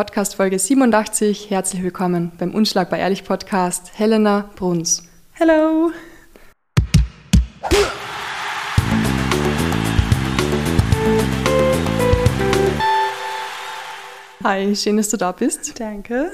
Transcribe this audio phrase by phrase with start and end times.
[0.00, 1.50] Podcast Folge 87.
[1.50, 3.90] Herzlich willkommen beim Unschlagbar Ehrlich Podcast.
[3.92, 5.02] Helena Bruns.
[5.32, 5.92] Hello!
[14.42, 15.78] Hi, schön, dass du da bist.
[15.78, 16.32] Danke.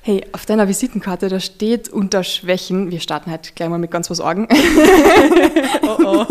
[0.00, 4.08] Hey, auf deiner Visitenkarte, da steht unter Schwächen, wir starten halt gleich mal mit ganz
[4.08, 4.48] was Augen.
[5.82, 6.26] oh oh.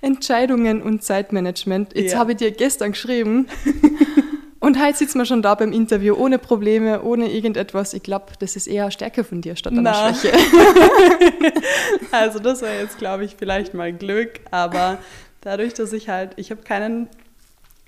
[0.00, 1.94] Entscheidungen und Zeitmanagement.
[1.94, 2.18] Jetzt ja.
[2.18, 3.46] habe ich dir gestern geschrieben.
[4.62, 7.94] Und heute sitzen wir schon da beim Interview, ohne Probleme, ohne irgendetwas.
[7.94, 10.14] Ich glaube, das ist eher Stärke von dir statt einer.
[10.14, 10.32] Schwäche.
[12.12, 14.98] also das war jetzt, glaube ich, vielleicht mal Glück, aber
[15.40, 17.08] dadurch, dass ich halt, ich habe keinen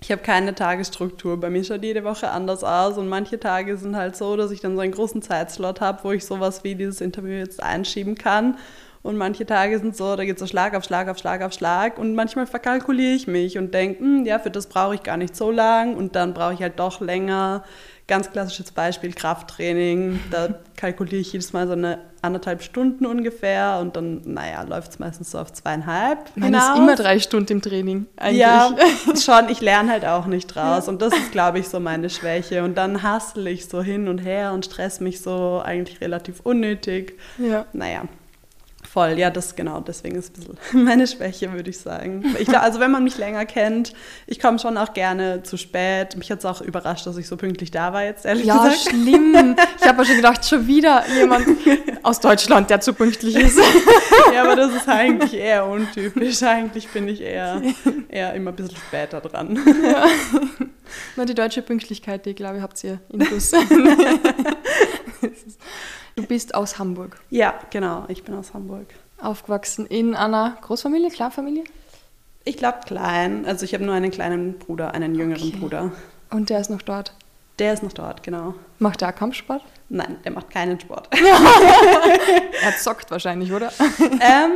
[0.00, 1.38] ich habe keine Tagesstruktur.
[1.38, 4.60] Bei mir schaut jede Woche anders aus und manche Tage sind halt so, dass ich
[4.60, 8.58] dann so einen großen Zeitslot habe, wo ich sowas wie dieses Interview jetzt einschieben kann.
[9.04, 11.52] Und manche Tage sind so, da geht es so Schlag auf Schlag auf Schlag auf
[11.52, 11.98] Schlag.
[11.98, 15.36] Und manchmal verkalkuliere ich mich und denke, hm, ja, für das brauche ich gar nicht
[15.36, 15.94] so lang.
[15.94, 17.64] Und dann brauche ich halt doch länger.
[18.06, 20.20] Ganz klassisches Beispiel, Krafttraining.
[20.30, 24.98] Da kalkuliere ich jedes Mal so eine anderthalb Stunden ungefähr und dann, naja, läuft es
[24.98, 26.34] meistens so auf zweieinhalb.
[26.34, 26.70] Man hinaus.
[26.70, 28.06] ist immer drei Stunden im Training.
[28.16, 28.41] Eigentlich.
[28.41, 28.75] Ja,
[29.22, 29.50] schon.
[29.50, 30.88] Ich lerne halt auch nicht draus.
[30.88, 32.64] Und das ist, glaube ich, so meine Schwäche.
[32.64, 37.19] Und dann hassle ich so hin und her und stress mich so eigentlich relativ unnötig.
[37.36, 37.66] Ja.
[37.75, 38.05] Naja.
[38.95, 42.37] Voll, ja, das genau, deswegen ist ein bisschen meine Schwäche, würde ich sagen.
[42.39, 43.92] Ich, also wenn man mich länger kennt,
[44.28, 46.17] ich komme schon auch gerne zu spät.
[46.17, 48.84] Mich hat es auch überrascht, dass ich so pünktlich da war jetzt, ehrlich ja, gesagt.
[48.84, 49.56] Ja, schlimm.
[49.81, 51.45] Ich habe schon gedacht, schon wieder jemand
[52.05, 53.59] aus Deutschland, der zu pünktlich ist.
[54.33, 56.41] ja, aber das ist eigentlich eher untypisch.
[56.45, 57.61] Eigentlich bin ich eher,
[58.09, 59.59] eher immer ein bisschen später dran.
[59.83, 60.06] Ja.
[61.17, 63.50] Na, die deutsche Pünktlichkeit, die, glaube ich, habt ihr in Plus.
[66.16, 67.20] Du bist aus Hamburg.
[67.30, 68.04] Ja, genau.
[68.08, 68.86] Ich bin aus Hamburg.
[69.20, 71.64] Aufgewachsen in einer Großfamilie, Kleinfamilie?
[72.44, 73.46] Ich glaube klein.
[73.46, 75.56] Also ich habe nur einen kleinen Bruder, einen jüngeren okay.
[75.58, 75.92] Bruder.
[76.30, 77.14] Und der ist noch dort?
[77.58, 78.54] Der ist noch dort, genau.
[78.78, 79.62] Macht auch Kampfsport?
[79.88, 81.08] Nein, der macht keinen Sport.
[82.62, 83.70] er zockt wahrscheinlich, oder?
[84.00, 84.52] ähm,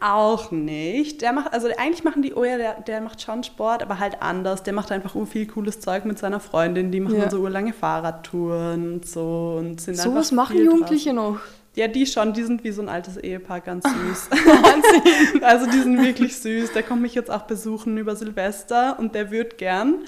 [0.00, 1.22] auch nicht.
[1.22, 4.20] Der macht, also eigentlich machen die, oh ja, der, der macht schon Sport, aber halt
[4.20, 4.62] anders.
[4.62, 6.90] Der macht einfach viel cooles Zeug mit seiner Freundin.
[6.90, 7.30] Die machen ja.
[7.30, 9.56] so urlange Fahrradtouren und so.
[9.58, 11.34] Und sind so was machen Jugendliche drauf.
[11.34, 11.40] noch?
[11.74, 14.30] Ja, die schon, die sind wie so ein altes Ehepaar, ganz süß.
[14.30, 15.44] Wahnsinn.
[15.44, 16.72] also die sind wirklich süß.
[16.72, 20.04] Der kommt mich jetzt auch besuchen über Silvester und der wird gern.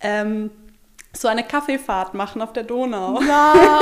[0.00, 0.50] Ähm,
[1.12, 3.20] so eine Kaffeefahrt machen auf der Donau.
[3.20, 3.54] Ja.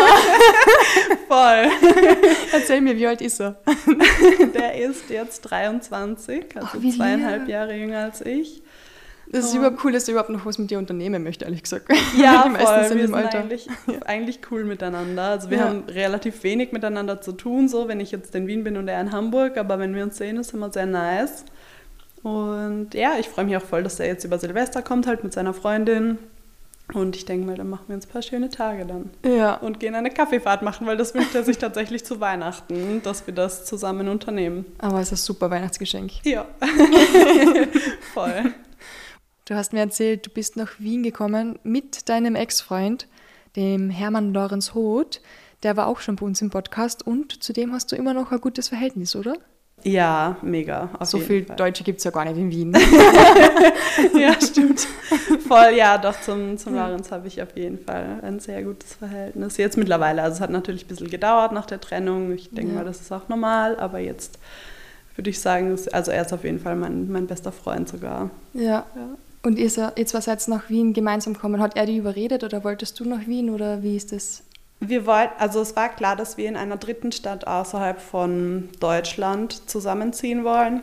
[1.28, 1.66] Voll.
[2.53, 3.56] Erzähl mir, wie alt ist er?
[4.55, 7.50] Der ist jetzt 23, also Ach, zweieinhalb lieb.
[7.50, 8.62] Jahre jünger als ich.
[9.31, 9.59] Das ist oh.
[9.59, 11.93] überhaupt cool, dass er überhaupt noch was mit dir unternehmen möchte, ehrlich gesagt.
[12.17, 12.88] Ja, Die meisten voll.
[12.88, 13.41] sind wir im Alter.
[13.41, 13.94] Eigentlich, ja.
[14.06, 15.25] eigentlich cool miteinander.
[15.25, 15.65] Also wir ja.
[15.65, 18.99] haben relativ wenig miteinander zu tun, so wenn ich jetzt in Wien bin und er
[19.03, 21.44] in Hamburg, aber wenn wir uns sehen, ist immer sehr nice.
[22.22, 25.34] Und ja, ich freue mich auch voll, dass er jetzt über Silvester kommt, halt mit
[25.34, 26.19] seiner Freundin.
[26.94, 29.10] Und ich denke mal, dann machen wir uns ein paar schöne Tage dann.
[29.25, 29.54] Ja.
[29.56, 33.34] Und gehen eine Kaffeefahrt machen, weil das wünscht er sich tatsächlich zu Weihnachten, dass wir
[33.34, 34.65] das zusammen unternehmen.
[34.78, 36.12] Aber es ist ein super Weihnachtsgeschenk.
[36.25, 36.47] Ja.
[38.15, 38.54] Voll.
[39.44, 43.06] Du hast mir erzählt, du bist nach Wien gekommen mit deinem Ex-Freund,
[43.56, 45.20] dem Hermann Lorenz Hoth.
[45.62, 48.32] Der war auch schon bei uns im Podcast und zu dem hast du immer noch
[48.32, 49.34] ein gutes Verhältnis, oder?
[49.84, 50.91] Ja, mega.
[51.03, 51.56] so viel Fall.
[51.56, 52.72] Deutsche gibt es ja gar nicht in Wien.
[54.19, 54.87] ja, stimmt.
[55.47, 59.56] Voll, ja, doch, zum, zum Lorenz habe ich auf jeden Fall ein sehr gutes Verhältnis.
[59.56, 62.33] Jetzt mittlerweile, also es hat natürlich ein bisschen gedauert nach der Trennung.
[62.33, 62.78] Ich denke ja.
[62.78, 64.38] mal, das ist auch normal, aber jetzt
[65.17, 68.31] würde ich sagen, also er ist auf jeden Fall mein, mein bester Freund sogar.
[68.55, 68.84] Ja.
[68.94, 69.09] ja.
[69.43, 72.99] Und ihr, jetzt was jetzt nach Wien gemeinsam kommen, hat er dich überredet oder wolltest
[73.00, 74.43] du nach Wien oder wie ist das?
[74.81, 79.69] Wir wollten, also es war klar, dass wir in einer dritten Stadt außerhalb von Deutschland
[79.69, 80.83] zusammenziehen wollen.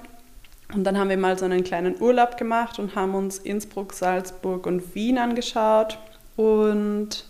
[0.73, 4.65] Und dann haben wir mal so einen kleinen Urlaub gemacht und haben uns Innsbruck, Salzburg
[4.65, 5.97] und Wien angeschaut.
[6.35, 7.25] Und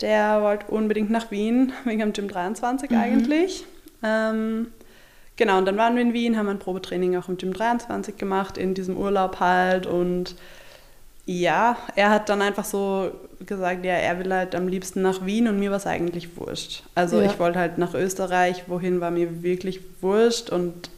[0.00, 2.96] der wollte unbedingt nach Wien, wegen dem Gym 23 mhm.
[2.96, 3.64] eigentlich.
[4.02, 4.68] Ähm,
[5.36, 8.56] genau, und dann waren wir in Wien, haben ein Probetraining auch im Gym 23 gemacht,
[8.56, 9.86] in diesem Urlaub halt.
[9.86, 10.36] Und
[11.24, 13.10] ja, er hat dann einfach so
[13.46, 16.82] gesagt, ja, er will halt am liebsten nach Wien und mir war es eigentlich wurscht.
[16.94, 17.26] Also ja.
[17.26, 20.90] ich wollte halt nach Österreich, wohin war mir wirklich wurscht und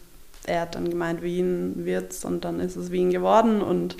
[0.46, 3.96] er hat dann gemeint, Wien wird's und dann ist es Wien geworden und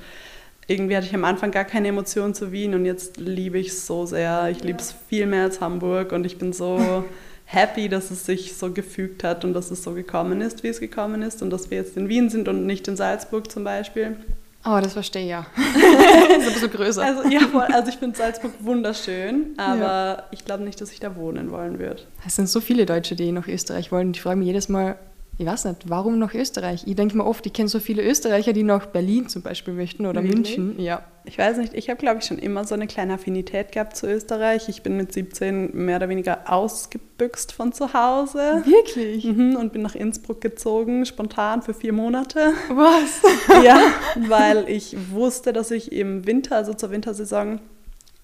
[0.67, 3.87] irgendwie hatte ich am Anfang gar keine Emotion zu Wien und jetzt liebe ich es
[3.87, 4.49] so sehr.
[4.51, 4.67] Ich ja.
[4.67, 7.05] liebe es viel mehr als Hamburg und ich bin so
[7.45, 10.79] happy, dass es sich so gefügt hat und dass es so gekommen ist, wie es
[10.79, 14.17] gekommen ist und dass wir jetzt in Wien sind und nicht in Salzburg zum Beispiel.
[14.65, 15.47] Oh, das verstehe ich ja.
[15.57, 17.03] ist ein bisschen größer.
[17.03, 17.41] Also, ja,
[17.73, 20.23] also ich finde Salzburg wunderschön, aber ja.
[20.33, 22.03] ich glaube nicht, dass ich da wohnen wollen würde.
[22.27, 24.11] Es sind so viele Deutsche, die nach Österreich wollen.
[24.11, 24.99] Ich frage mich jedes Mal,
[25.41, 26.83] ich weiß nicht, warum nach Österreich?
[26.87, 30.05] Ich denke mir oft, ich kenne so viele Österreicher, die nach Berlin zum Beispiel möchten
[30.05, 30.59] oder Wirklich?
[30.59, 30.79] München.
[30.79, 31.03] Ja.
[31.25, 34.07] Ich weiß nicht, ich habe, glaube ich, schon immer so eine kleine Affinität gehabt zu
[34.07, 34.69] Österreich.
[34.69, 38.63] Ich bin mit 17 mehr oder weniger ausgebüxt von zu Hause.
[38.67, 39.25] Wirklich?
[39.25, 42.53] Mhm, und bin nach Innsbruck gezogen, spontan für vier Monate.
[42.69, 43.23] Was?
[43.65, 43.81] ja,
[44.29, 47.61] weil ich wusste, dass ich im Winter, also zur Wintersaison,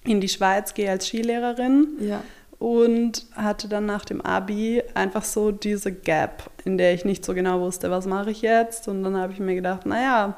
[0.05, 1.89] in die Schweiz gehe als Skilehrerin.
[1.99, 2.23] Ja
[2.59, 7.35] und hatte dann nach dem Abi einfach so diese Gap, in der ich nicht so
[7.35, 8.89] genau wusste, was mache ich jetzt.
[8.89, 10.37] Und dann habe ich mir gedacht, naja,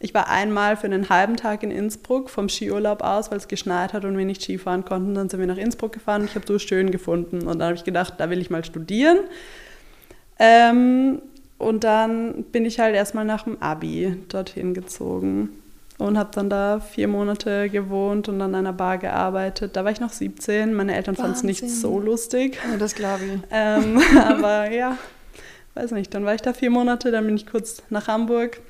[0.00, 3.92] ich war einmal für einen halben Tag in Innsbruck vom Skiurlaub aus, weil es geschneit
[3.92, 5.14] hat und wir nicht Skifahren konnten.
[5.14, 7.46] Dann sind wir nach Innsbruck gefahren und ich habe so schön gefunden.
[7.46, 9.18] Und dann habe ich gedacht, da will ich mal studieren.
[10.38, 11.20] Ähm,
[11.58, 15.50] und dann bin ich halt erstmal nach dem Abi dorthin gezogen
[16.00, 19.76] und habe dann da vier Monate gewohnt und an einer Bar gearbeitet.
[19.76, 20.72] Da war ich noch 17.
[20.72, 22.58] Meine Eltern fanden es nicht so lustig.
[22.70, 23.40] Ja, das glaube ich.
[23.50, 24.96] Ähm, aber ja,
[25.74, 26.14] weiß nicht.
[26.14, 28.60] Dann war ich da vier Monate, dann bin ich kurz nach Hamburg,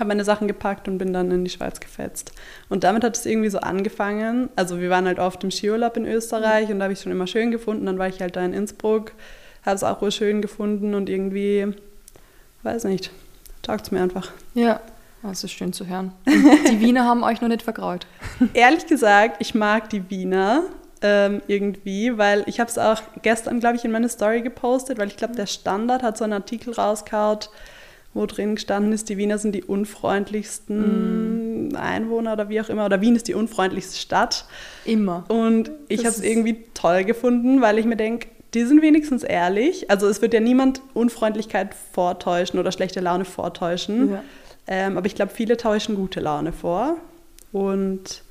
[0.00, 2.32] habe meine Sachen gepackt und bin dann in die Schweiz gefetzt.
[2.68, 4.48] Und damit hat es irgendwie so angefangen.
[4.56, 7.12] Also wir waren halt oft im Skiurlaub in Österreich und da habe ich es schon
[7.12, 7.86] immer schön gefunden.
[7.86, 9.12] Dann war ich halt da in Innsbruck,
[9.64, 11.68] habe es auch wohl schön gefunden und irgendwie,
[12.64, 13.12] weiß nicht,
[13.62, 14.32] taugt es mir einfach.
[14.54, 14.80] Ja.
[15.22, 16.12] Das ist schön zu hören.
[16.26, 18.06] Und die Wiener haben euch noch nicht vergraut.
[18.54, 20.64] Ehrlich gesagt, ich mag die Wiener
[21.02, 25.08] ähm, irgendwie, weil ich habe es auch gestern, glaube ich, in meine Story gepostet, weil
[25.08, 27.40] ich glaube, der Standard hat so einen Artikel rausgehauen,
[28.14, 31.76] wo drin gestanden ist, die Wiener sind die unfreundlichsten mm.
[31.76, 34.46] Einwohner oder wie auch immer, oder Wien ist die unfreundlichste Stadt.
[34.84, 35.24] Immer.
[35.28, 39.90] Und ich habe es irgendwie toll gefunden, weil ich mir denke, die sind wenigstens ehrlich.
[39.90, 44.12] Also es wird ja niemand Unfreundlichkeit vortäuschen oder schlechte Laune vortäuschen.
[44.12, 44.22] Ja.
[44.68, 46.98] Ähm, aber ich glaube, viele täuschen gute Laune vor.
[47.52, 48.22] Und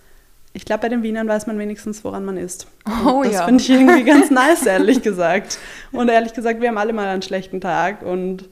[0.53, 2.67] ich glaube, bei den Wienern weiß man wenigstens, woran man ist.
[3.05, 3.45] Oh, das ja.
[3.45, 5.57] finde ich irgendwie ganz nice, ehrlich gesagt.
[5.91, 8.03] Und ehrlich gesagt, wir haben alle mal einen schlechten Tag.
[8.03, 8.47] Und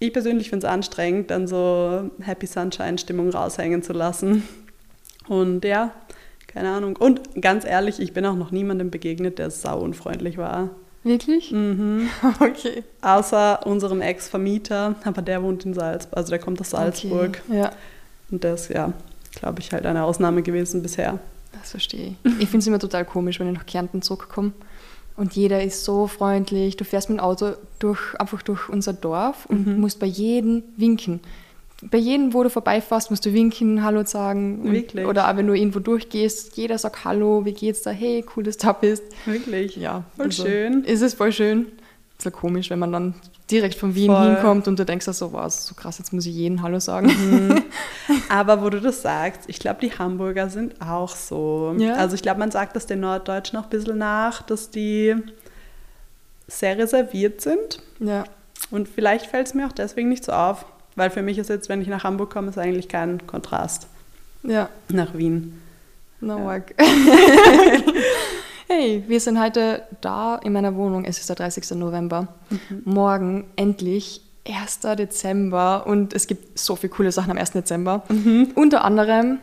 [0.00, 4.42] ich persönlich finde es anstrengend, dann so Happy Sunshine-Stimmung raushängen zu lassen.
[5.28, 5.92] Und ja,
[6.48, 6.96] keine Ahnung.
[6.96, 10.70] Und ganz ehrlich, ich bin auch noch niemandem begegnet, der sau unfreundlich war.
[11.04, 11.50] Wirklich?
[11.50, 12.08] Mhm.
[12.40, 12.84] Okay.
[13.00, 17.42] Außer unserem Ex-Vermieter, aber der wohnt in Salzburg, also der kommt aus Salzburg.
[17.48, 17.58] Okay.
[17.58, 17.72] Ja.
[18.30, 18.92] Und der ist, ja,
[19.34, 21.18] glaube ich, halt eine Ausnahme gewesen bisher.
[21.52, 22.32] Das verstehe ich.
[22.40, 24.52] Ich finde es immer total komisch, wenn ich nach Kärnten zurückkomme
[25.16, 26.76] und jeder ist so freundlich.
[26.76, 29.80] Du fährst mit dem Auto durch, einfach durch unser Dorf und mhm.
[29.80, 31.20] musst bei jedem winken
[31.90, 34.72] bei jedem, wo du vorbeifährst, musst du winken, Hallo sagen.
[34.72, 35.04] Wirklich?
[35.06, 37.90] Oder auch wenn du irgendwo durchgehst, jeder sagt Hallo, wie geht's da?
[37.90, 39.02] Hey, cool, dass du da bist.
[39.26, 39.76] Wirklich?
[39.76, 40.04] Ja.
[40.16, 40.84] Voll also, schön.
[40.84, 41.66] Ist es voll schön.
[42.18, 43.14] Ist ja komisch, wenn man dann
[43.50, 44.34] direkt von Wien voll.
[44.34, 47.08] hinkommt und du denkst so, wow, so krass, jetzt muss ich jeden Hallo sagen.
[47.08, 47.64] Mhm.
[48.28, 51.74] Aber wo du das sagst, ich glaube, die Hamburger sind auch so.
[51.78, 51.94] Ja.
[51.94, 55.16] Also ich glaube, man sagt das den Norddeutschen auch ein bisschen nach, dass die
[56.46, 57.82] sehr reserviert sind.
[57.98, 58.24] Ja.
[58.70, 60.64] Und vielleicht fällt es mir auch deswegen nicht so auf.
[60.96, 63.86] Weil für mich ist jetzt, wenn ich nach Hamburg komme, ist eigentlich kein Kontrast.
[64.42, 64.68] Ja.
[64.88, 65.60] Nach Wien.
[66.20, 66.44] No ja.
[66.44, 66.74] work.
[68.68, 71.04] hey, wir sind heute da in meiner Wohnung.
[71.04, 71.72] Es ist der 30.
[71.72, 72.28] November.
[72.50, 72.82] Mhm.
[72.84, 74.80] Morgen endlich 1.
[74.98, 77.52] Dezember und es gibt so viele coole Sachen am 1.
[77.52, 78.02] Dezember.
[78.08, 78.52] Mhm.
[78.54, 79.38] Unter anderem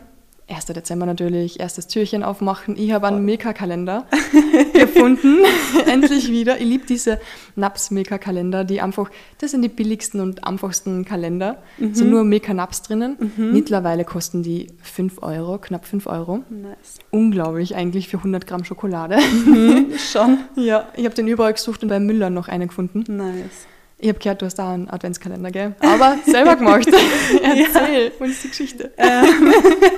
[0.50, 0.66] 1.
[0.66, 2.76] Dezember natürlich, erstes Türchen aufmachen.
[2.76, 4.06] Ich habe einen Milka-Kalender
[4.72, 5.38] gefunden,
[5.86, 6.58] endlich wieder.
[6.58, 7.20] Ich liebe diese
[7.56, 11.62] Naps-Milka-Kalender, die einfach, das sind die billigsten und einfachsten Kalender.
[11.78, 11.94] Mhm.
[11.94, 13.16] sind nur Milka-Naps drinnen.
[13.36, 13.52] Mhm.
[13.52, 16.42] Mittlerweile kosten die 5 Euro, knapp 5 Euro.
[16.50, 16.98] Nice.
[17.10, 19.18] Unglaublich eigentlich für 100 Gramm Schokolade.
[19.46, 20.38] Mhm, schon.
[20.56, 23.04] Ja, ich habe den überall gesucht und bei Müller noch einen gefunden.
[23.16, 23.66] Nice.
[24.02, 25.74] Ich habe gehört, du hast da einen Adventskalender, gell?
[25.80, 26.88] Aber selber gemacht.
[27.42, 28.24] Erzähl ja.
[28.24, 28.92] uns die Geschichte.
[28.96, 29.52] Ähm,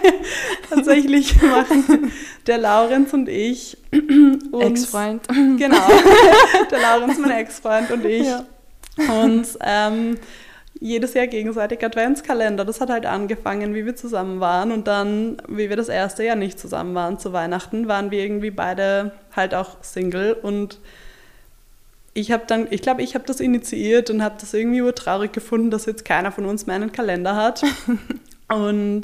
[0.71, 2.11] tatsächlich machen
[2.47, 5.29] der Laurenz und ich Ex-Freund.
[5.29, 5.77] Genau.
[6.71, 8.45] Der Laurenz, mein Ex-Freund und ich ja.
[9.23, 10.17] uns ähm,
[10.81, 12.65] jedes Jahr gegenseitig Adventskalender.
[12.65, 16.37] Das hat halt angefangen, wie wir zusammen waren und dann, wie wir das erste Jahr
[16.37, 20.81] nicht zusammen waren zu Weihnachten, waren wir irgendwie beide halt auch Single und
[22.15, 25.71] ich habe dann, ich glaube, ich habe das initiiert und habe das irgendwie urtraurig gefunden,
[25.71, 27.63] dass jetzt keiner von uns meinen Kalender hat.
[28.49, 29.03] und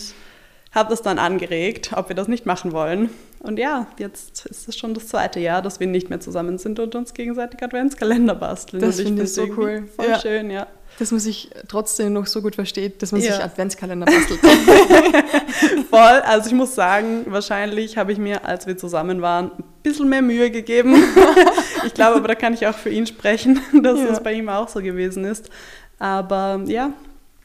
[0.72, 3.08] habe das dann angeregt, ob wir das nicht machen wollen.
[3.40, 6.78] Und ja, jetzt ist es schon das zweite Jahr, dass wir nicht mehr zusammen sind
[6.78, 8.82] und uns gegenseitig Adventskalender basteln.
[8.82, 9.88] Das finde ich so cool.
[9.96, 10.20] Voll ja.
[10.20, 10.66] schön, ja
[10.98, 13.32] dass man sich trotzdem noch so gut versteht, dass man ja.
[13.32, 14.40] sich Adventskalender bastelt.
[15.90, 20.08] Voll, also ich muss sagen, wahrscheinlich habe ich mir, als wir zusammen waren, ein bisschen
[20.08, 21.02] mehr Mühe gegeben.
[21.86, 24.06] Ich glaube aber, da kann ich auch für ihn sprechen, dass ja.
[24.06, 25.50] es bei ihm auch so gewesen ist.
[25.98, 26.92] Aber ja.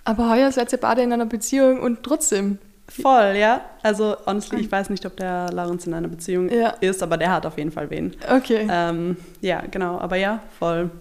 [0.05, 2.57] Aber heuer seid ihr beide in einer Beziehung und trotzdem.
[2.89, 3.61] Voll, ja.
[3.81, 6.69] Also, honestly, ich weiß nicht, ob der Laurens in einer Beziehung ja.
[6.81, 8.13] ist, aber der hat auf jeden Fall wen.
[8.29, 8.67] Okay.
[8.69, 9.99] Ähm, ja, genau.
[9.99, 10.91] Aber ja, voll.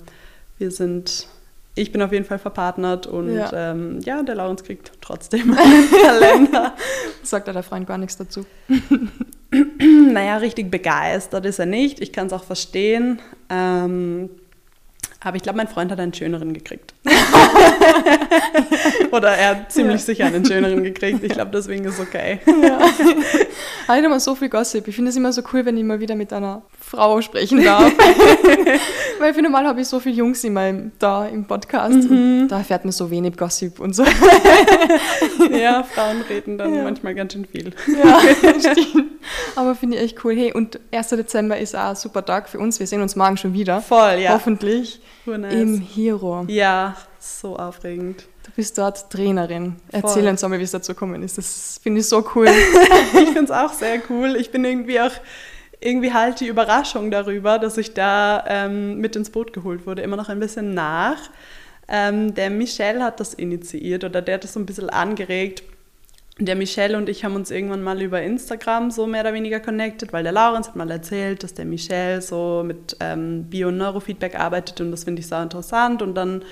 [0.58, 1.26] Wir sind
[1.74, 5.90] ich bin auf jeden Fall verpartnert und ja, ähm, ja der Laurens kriegt trotzdem einen
[5.90, 6.74] Kalender.
[7.22, 8.44] Sagt der Freund gar nichts dazu?
[10.12, 12.00] naja, richtig begeistert ist er nicht.
[12.00, 13.20] Ich kann es auch verstehen.
[13.48, 14.30] Ähm,
[15.24, 16.94] aber ich glaube, mein Freund hat einen schöneren gekriegt.
[19.12, 20.06] Oder er hat ziemlich ja.
[20.06, 21.22] sicher einen schöneren gekriegt.
[21.22, 22.40] Ich glaube, deswegen ist es okay.
[22.46, 22.80] Ja.
[23.86, 24.88] Halt immer so viel Gossip.
[24.88, 26.62] Ich finde es immer so cool, wenn ich mal wieder mit einer
[26.92, 27.90] Frau sprechen darf.
[29.18, 32.10] Weil für normal habe ich so viele Jungs immer im, da im Podcast.
[32.10, 32.48] Mhm.
[32.48, 34.04] da erfährt man so wenig Gossip und so.
[35.50, 36.82] ja, Frauen reden dann ja.
[36.82, 37.72] manchmal ganz schön viel.
[37.86, 38.20] Ja,
[38.58, 39.10] stimmt.
[39.56, 40.36] Aber finde ich echt cool.
[40.36, 41.08] Hey, und 1.
[41.08, 42.78] Dezember ist auch ein super Tag für uns.
[42.78, 43.80] Wir sehen uns morgen schon wieder.
[43.80, 44.34] Voll, ja.
[44.34, 45.00] Hoffentlich.
[45.24, 45.54] Nice.
[45.54, 46.44] Im Hero.
[46.48, 48.26] Ja, so aufregend.
[48.44, 49.76] Du bist dort Trainerin.
[49.90, 50.30] Erzähl Voll.
[50.30, 51.38] uns einmal, wie es dazu gekommen ist.
[51.38, 52.48] Das finde ich so cool.
[53.14, 54.36] ich finde es auch sehr cool.
[54.36, 55.12] Ich bin irgendwie auch
[55.84, 60.16] irgendwie halt die Überraschung darüber, dass ich da ähm, mit ins Boot geholt wurde, immer
[60.16, 61.18] noch ein bisschen nach.
[61.88, 65.62] Ähm, der Michel hat das initiiert oder der hat das so ein bisschen angeregt.
[66.38, 70.12] Der Michel und ich haben uns irgendwann mal über Instagram so mehr oder weniger connected,
[70.12, 74.38] weil der Laurenz hat mal erzählt, dass der Michel so mit ähm, Bio- und Neurofeedback
[74.38, 76.00] arbeitet und das finde ich sehr interessant.
[76.00, 76.42] Und dann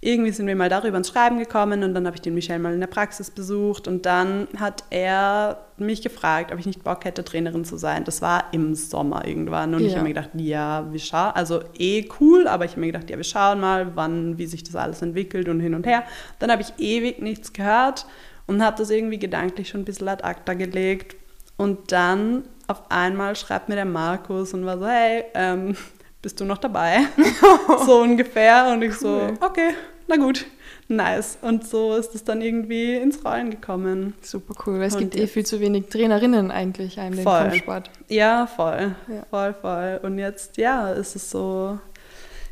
[0.00, 2.72] irgendwie sind wir mal darüber ins Schreiben gekommen und dann habe ich den Michel mal
[2.72, 7.24] in der Praxis besucht und dann hat er mich gefragt, ob ich nicht Bock hätte,
[7.24, 8.04] Trainerin zu sein.
[8.04, 9.88] Das war im Sommer irgendwann und ja.
[9.88, 13.10] ich habe mir gedacht, ja, wir schauen, also eh cool, aber ich habe mir gedacht,
[13.10, 16.04] ja, wir schauen mal, wann, wie sich das alles entwickelt und hin und her.
[16.38, 18.06] Dann habe ich ewig nichts gehört
[18.46, 21.16] und habe das irgendwie gedanklich schon ein bisschen ad acta gelegt
[21.56, 25.74] und dann auf einmal schreibt mir der Markus und war so, hey, ähm,
[26.22, 27.00] bist du noch dabei?
[27.86, 28.70] so ungefähr.
[28.72, 29.74] Und ich so, okay,
[30.06, 30.46] na gut,
[30.88, 31.38] nice.
[31.42, 34.14] Und so ist es dann irgendwie ins Rollen gekommen.
[34.22, 37.90] Super cool, weil es gibt eh viel zu wenig Trainerinnen eigentlich im Kampfsport.
[38.08, 38.94] Ja, voll.
[39.08, 39.26] Ja.
[39.30, 40.00] Voll, voll.
[40.02, 41.78] Und jetzt, ja, ist es so,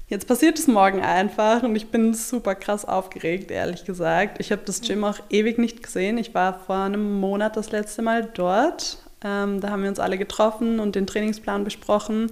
[0.08, 4.38] Jetzt passiert es morgen einfach und ich bin super krass aufgeregt, ehrlich gesagt.
[4.38, 6.16] Ich habe das Gym auch ewig nicht gesehen.
[6.16, 8.99] Ich war vor einem Monat das letzte Mal dort.
[9.25, 12.30] Ähm, da haben wir uns alle getroffen und den Trainingsplan besprochen.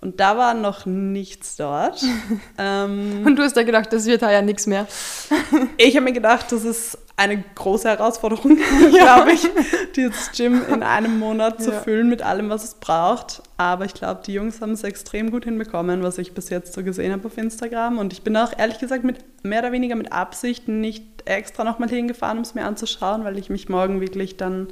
[0.00, 2.04] Und da war noch nichts dort.
[2.58, 4.86] ähm, und du hast da gedacht, das wird da ja nichts mehr.
[5.78, 8.58] ich habe mir gedacht, das ist eine große Herausforderung,
[8.90, 9.48] glaube ich,
[9.96, 11.80] dieses Gym in einem Monat zu ja.
[11.80, 13.42] füllen mit allem, was es braucht.
[13.56, 16.84] Aber ich glaube, die Jungs haben es extrem gut hinbekommen, was ich bis jetzt so
[16.84, 17.96] gesehen habe auf Instagram.
[17.96, 21.88] Und ich bin auch ehrlich gesagt mit mehr oder weniger mit Absicht nicht extra nochmal
[21.88, 24.68] hingefahren, um es mir anzuschauen, weil ich mich morgen wirklich dann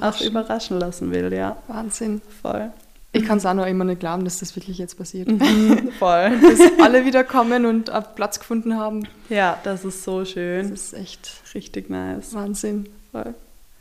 [0.00, 1.30] auch überraschen lassen will.
[1.30, 1.56] Ja.
[1.68, 2.22] Wahnsinn.
[2.40, 2.72] Voll.
[3.14, 5.28] Ich kann es auch noch immer nicht glauben, dass das wirklich jetzt passiert.
[5.28, 6.32] Mhm, voll.
[6.40, 9.06] dass alle wieder kommen und Platz gefunden haben.
[9.28, 10.70] Ja, das ist so schön.
[10.70, 12.32] Das ist echt richtig nice.
[12.32, 12.88] Wahnsinn.
[13.10, 13.34] Voll.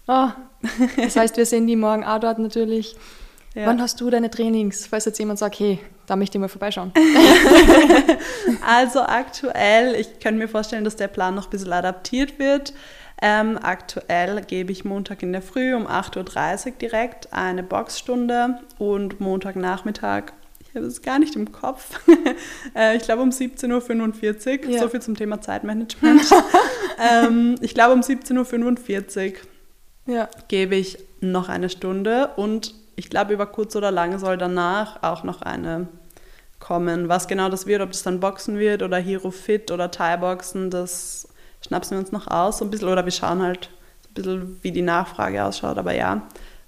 [0.07, 0.29] Oh,
[0.97, 2.95] das heißt, wir sehen die morgen auch dort natürlich.
[3.55, 3.65] Ja.
[3.65, 4.85] Wann hast du deine Trainings?
[4.87, 6.91] Falls jetzt jemand sagt, hey, da möchte ich mal vorbeischauen.
[8.65, 12.73] also aktuell, ich kann mir vorstellen, dass der Plan noch ein bisschen adaptiert wird.
[13.23, 19.19] Ähm, aktuell gebe ich Montag in der Früh um 8.30 Uhr direkt eine Boxstunde und
[19.19, 21.99] Montagnachmittag, ich habe es gar nicht im Kopf,
[22.75, 24.79] äh, ich glaube um 17.45 Uhr, ja.
[24.79, 26.21] so viel zum Thema Zeitmanagement.
[26.99, 29.33] ähm, ich glaube um 17.45
[30.07, 30.27] Uhr ja.
[30.47, 35.23] gebe ich noch eine Stunde und ich glaube über kurz oder lang soll danach auch
[35.23, 35.87] noch eine
[36.59, 37.09] kommen.
[37.09, 41.27] Was genau das wird, ob das dann Boxen wird oder Hero Fit oder Thai-Boxen, das
[41.65, 43.69] schnapsen wir uns noch aus so ein bisschen oder wir schauen halt
[44.03, 45.77] so ein bisschen, wie die Nachfrage ausschaut.
[45.77, 46.23] Aber ja,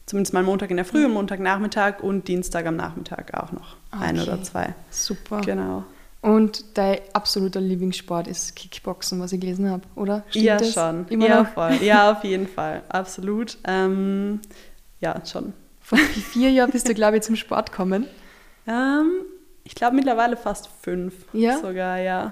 [0.06, 3.76] zumindest mal Montag in der Früh und Montagnachmittag und Dienstag am Nachmittag auch noch.
[3.92, 4.04] Okay.
[4.04, 4.76] Ein oder zwei.
[4.90, 5.42] Super.
[5.42, 5.84] Genau.
[6.22, 10.24] Und dein absoluter Lieblingssport ist Kickboxen, was ich gelesen habe, oder?
[10.30, 10.74] Stimmt ja, das?
[10.74, 11.06] schon.
[11.10, 11.50] Immer ja, noch?
[11.50, 11.74] voll.
[11.84, 12.82] Ja, auf jeden Fall.
[12.88, 13.58] Absolut.
[13.66, 14.40] Ähm,
[15.02, 15.52] ja, schon.
[15.82, 18.08] Vor vier Jahren bist du, glaube ich, zum Sport gekommen.
[18.66, 19.12] Ähm,
[19.66, 21.14] ich glaube mittlerweile fast fünf.
[21.34, 21.58] Ja?
[21.58, 22.32] Sogar, ja.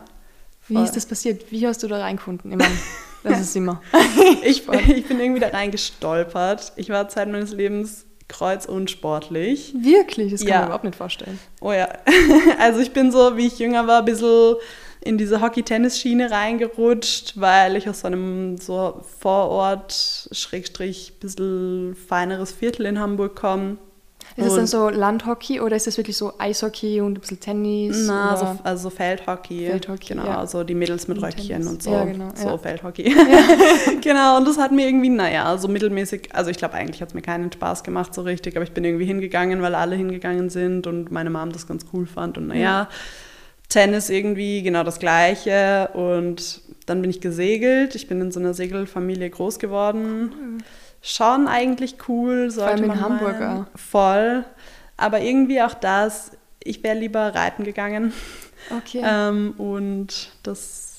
[0.67, 1.51] Wie ist das passiert?
[1.51, 2.51] Wie hast du da reingefunden?
[2.51, 2.77] Ich meine,
[3.23, 3.81] das ist immer.
[4.43, 6.73] ich, ich bin irgendwie da reingestolpert.
[6.75, 9.73] Ich war Zeit meines Lebens kreuzunsportlich.
[9.77, 10.31] Wirklich?
[10.31, 10.57] Das kann ja.
[10.59, 11.39] man überhaupt nicht vorstellen.
[11.59, 11.89] Oh ja.
[12.59, 14.55] Also ich bin so, wie ich jünger war, ein bisschen
[15.01, 22.85] in diese Hockey-Tennis-Schiene reingerutscht, weil ich aus so einem so Vorort, Schrägstrich, bisschen feineres Viertel
[22.85, 23.77] in Hamburg komme.
[24.35, 28.05] Ist es dann so Landhockey oder ist es wirklich so Eishockey und ein bisschen Tennis?
[28.07, 29.67] Na, so, also Feldhockey.
[29.67, 30.25] Feldhockey, genau.
[30.25, 30.39] Ja.
[30.39, 31.67] Also die Mädels mit Röckchen Tennis.
[31.67, 31.91] und so.
[31.91, 32.31] Ja, genau.
[32.35, 32.57] So ja.
[32.57, 33.15] Feldhockey.
[34.01, 37.13] Genau, und das hat mir irgendwie, naja, so mittelmäßig, also ich glaube, eigentlich hat es
[37.13, 40.87] mir keinen Spaß gemacht so richtig, aber ich bin irgendwie hingegangen, weil alle hingegangen sind
[40.87, 42.89] und meine Mom das ganz cool fand und naja,
[43.69, 47.95] Tennis irgendwie genau das Gleiche und dann bin ich gesegelt.
[47.95, 50.31] Ich bin in so einer Segelfamilie groß geworden.
[50.33, 50.57] Cool
[51.01, 52.51] schon eigentlich cool.
[52.51, 53.65] Sollte Vor allem in Hamburg auch.
[53.79, 54.45] Voll.
[54.97, 56.31] Aber irgendwie auch das,
[56.63, 58.13] ich wäre lieber reiten gegangen.
[58.69, 59.01] Okay.
[59.11, 60.91] Ähm, und das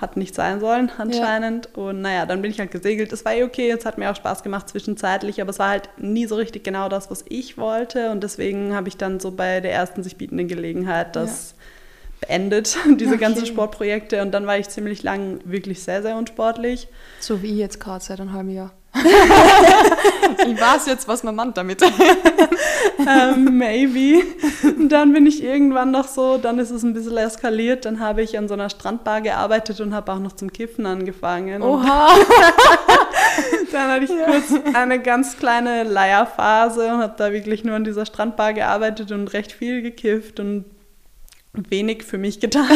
[0.00, 1.68] hat nicht sein sollen anscheinend.
[1.76, 1.82] Ja.
[1.82, 3.12] Und naja, dann bin ich halt gesegelt.
[3.12, 5.88] Das war eh okay, es hat mir auch Spaß gemacht zwischenzeitlich, aber es war halt
[5.98, 8.10] nie so richtig genau das, was ich wollte.
[8.10, 11.54] Und deswegen habe ich dann so bei der ersten sich bietenden Gelegenheit das
[12.20, 12.26] ja.
[12.28, 13.20] beendet, diese okay.
[13.20, 14.22] ganzen Sportprojekte.
[14.22, 16.88] Und dann war ich ziemlich lang wirklich sehr, sehr unsportlich.
[17.20, 18.72] So wie jetzt gerade seit einem halben Jahr.
[18.96, 21.82] Ich weiß jetzt, was man meint damit.
[21.82, 21.92] um,
[23.08, 24.24] ähm, maybe.
[24.62, 27.84] Und dann bin ich irgendwann noch so, dann ist es ein bisschen eskaliert.
[27.84, 31.62] Dann habe ich an so einer Strandbar gearbeitet und habe auch noch zum Kiffen angefangen.
[31.62, 32.08] Oha!
[33.72, 34.26] dann hatte ich ja.
[34.26, 39.28] kurz eine ganz kleine Leierphase und habe da wirklich nur an dieser Strandbar gearbeitet und
[39.28, 40.64] recht viel gekifft und
[41.52, 42.66] wenig für mich getan.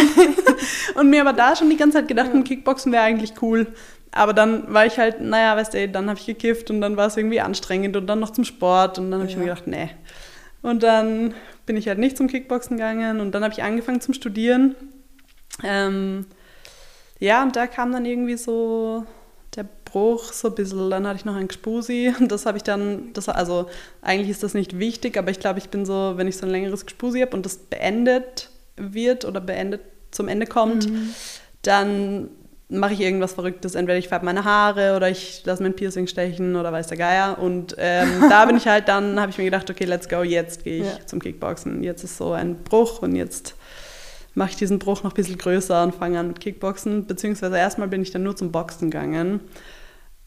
[0.95, 3.67] und mir aber da schon die ganze Zeit gedacht, ein Kickboxen wäre eigentlich cool.
[4.13, 7.07] Aber dann war ich halt, naja, weißt du, dann habe ich gekifft und dann war
[7.07, 9.37] es irgendwie anstrengend und dann noch zum Sport und dann habe ja.
[9.37, 9.91] ich mir gedacht, nee.
[10.63, 14.15] Und dann bin ich halt nicht zum Kickboxen gegangen und dann habe ich angefangen zum
[14.15, 14.75] Studieren.
[15.63, 16.27] Ähm,
[17.19, 19.07] ja, und da kam dann irgendwie so
[19.55, 20.91] der Bruch so ein bisschen.
[20.91, 23.69] Dann hatte ich noch ein Gespusi und das habe ich dann, das, also
[24.03, 26.53] eigentlich ist das nicht wichtig, aber ich glaube, ich bin so, wenn ich so ein
[26.53, 31.15] längeres Gespusi habe und das beendet wird oder beendet zum Ende kommt, mhm.
[31.63, 32.31] dann
[32.71, 33.75] mache ich irgendwas Verrücktes.
[33.75, 37.39] Entweder ich färbe meine Haare oder ich lasse mein Piercing stechen oder weiß der Geier.
[37.39, 40.65] Und ähm, da bin ich halt dann, habe ich mir gedacht, okay, let's go, jetzt
[40.65, 41.07] gehe ich ja.
[41.07, 41.83] zum Kickboxen.
[41.83, 43.55] Jetzt ist so ein Bruch und jetzt
[44.35, 47.07] mache ich diesen Bruch noch ein bisschen größer und fange an mit Kickboxen.
[47.07, 49.41] Beziehungsweise erstmal bin ich dann nur zum Boxen gegangen.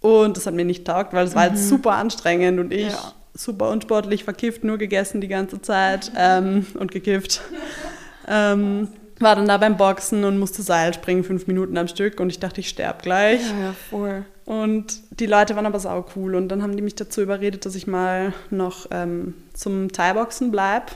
[0.02, 1.36] Und das hat mir nicht taugt, weil es mhm.
[1.36, 1.58] war halt mhm.
[1.58, 3.14] super anstrengend und ich ja.
[3.34, 7.42] super unsportlich, verkifft, nur gegessen die ganze Zeit ähm, und gekifft.
[8.28, 8.90] ähm,
[9.24, 12.40] war dann da beim Boxen und musste Seil springen, fünf Minuten am Stück und ich
[12.40, 13.42] dachte, ich sterbe gleich.
[13.42, 14.26] Ja, ja, voll.
[14.46, 17.76] Und die Leute waren aber sau cool und dann haben die mich dazu überredet, dass
[17.76, 20.88] ich mal noch ähm, zum Thai-Boxen bleibe.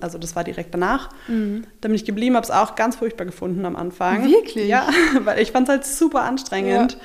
[0.00, 1.10] Also das war direkt danach.
[1.28, 1.64] Mhm.
[1.80, 4.24] Da bin ich geblieben, habe es auch ganz furchtbar gefunden am Anfang.
[4.26, 4.68] Wirklich?
[4.68, 4.88] Ja,
[5.24, 6.92] weil ich fand es halt super anstrengend.
[6.92, 6.98] Ja.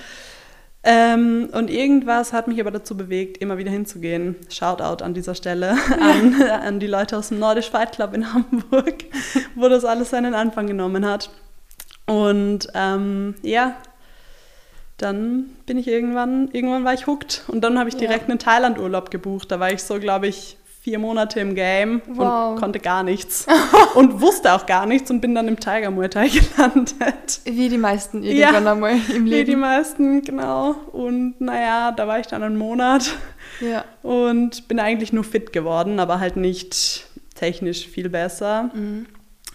[0.86, 4.36] Ähm, und irgendwas hat mich aber dazu bewegt, immer wieder hinzugehen.
[4.50, 9.06] Shoutout an dieser Stelle an, an die Leute aus dem Nordisch Fight Club in Hamburg,
[9.56, 11.30] wo das alles seinen Anfang genommen hat.
[12.06, 13.78] Und ähm, ja,
[14.98, 17.44] dann bin ich irgendwann, irgendwann war ich hooked.
[17.48, 18.30] Und dann habe ich direkt ja.
[18.30, 19.52] einen Thailand-Urlaub gebucht.
[19.52, 22.52] Da war ich so, glaube ich, vier Monate im Game wow.
[22.52, 23.48] und konnte gar nichts.
[23.96, 27.40] und wusste auch gar nichts und bin dann im Tiger Muay Thai gelandet.
[27.46, 29.48] Wie die meisten irgendwann ja, einmal im Leben.
[29.48, 30.76] Wie die meisten, genau.
[30.92, 33.16] Und naja, da war ich dann einen Monat.
[33.62, 33.86] Ja.
[34.02, 38.70] Und bin eigentlich nur fit geworden, aber halt nicht technisch viel besser.
[38.74, 39.06] Mhm.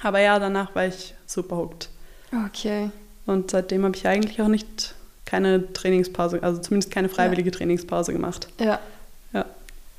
[0.03, 1.91] Aber ja, danach war ich super hooked.
[2.47, 2.91] Okay.
[3.27, 4.95] Und seitdem habe ich eigentlich auch nicht
[5.27, 7.57] keine Trainingspause, also zumindest keine freiwillige ja.
[7.57, 8.49] Trainingspause gemacht.
[8.59, 8.79] Ja.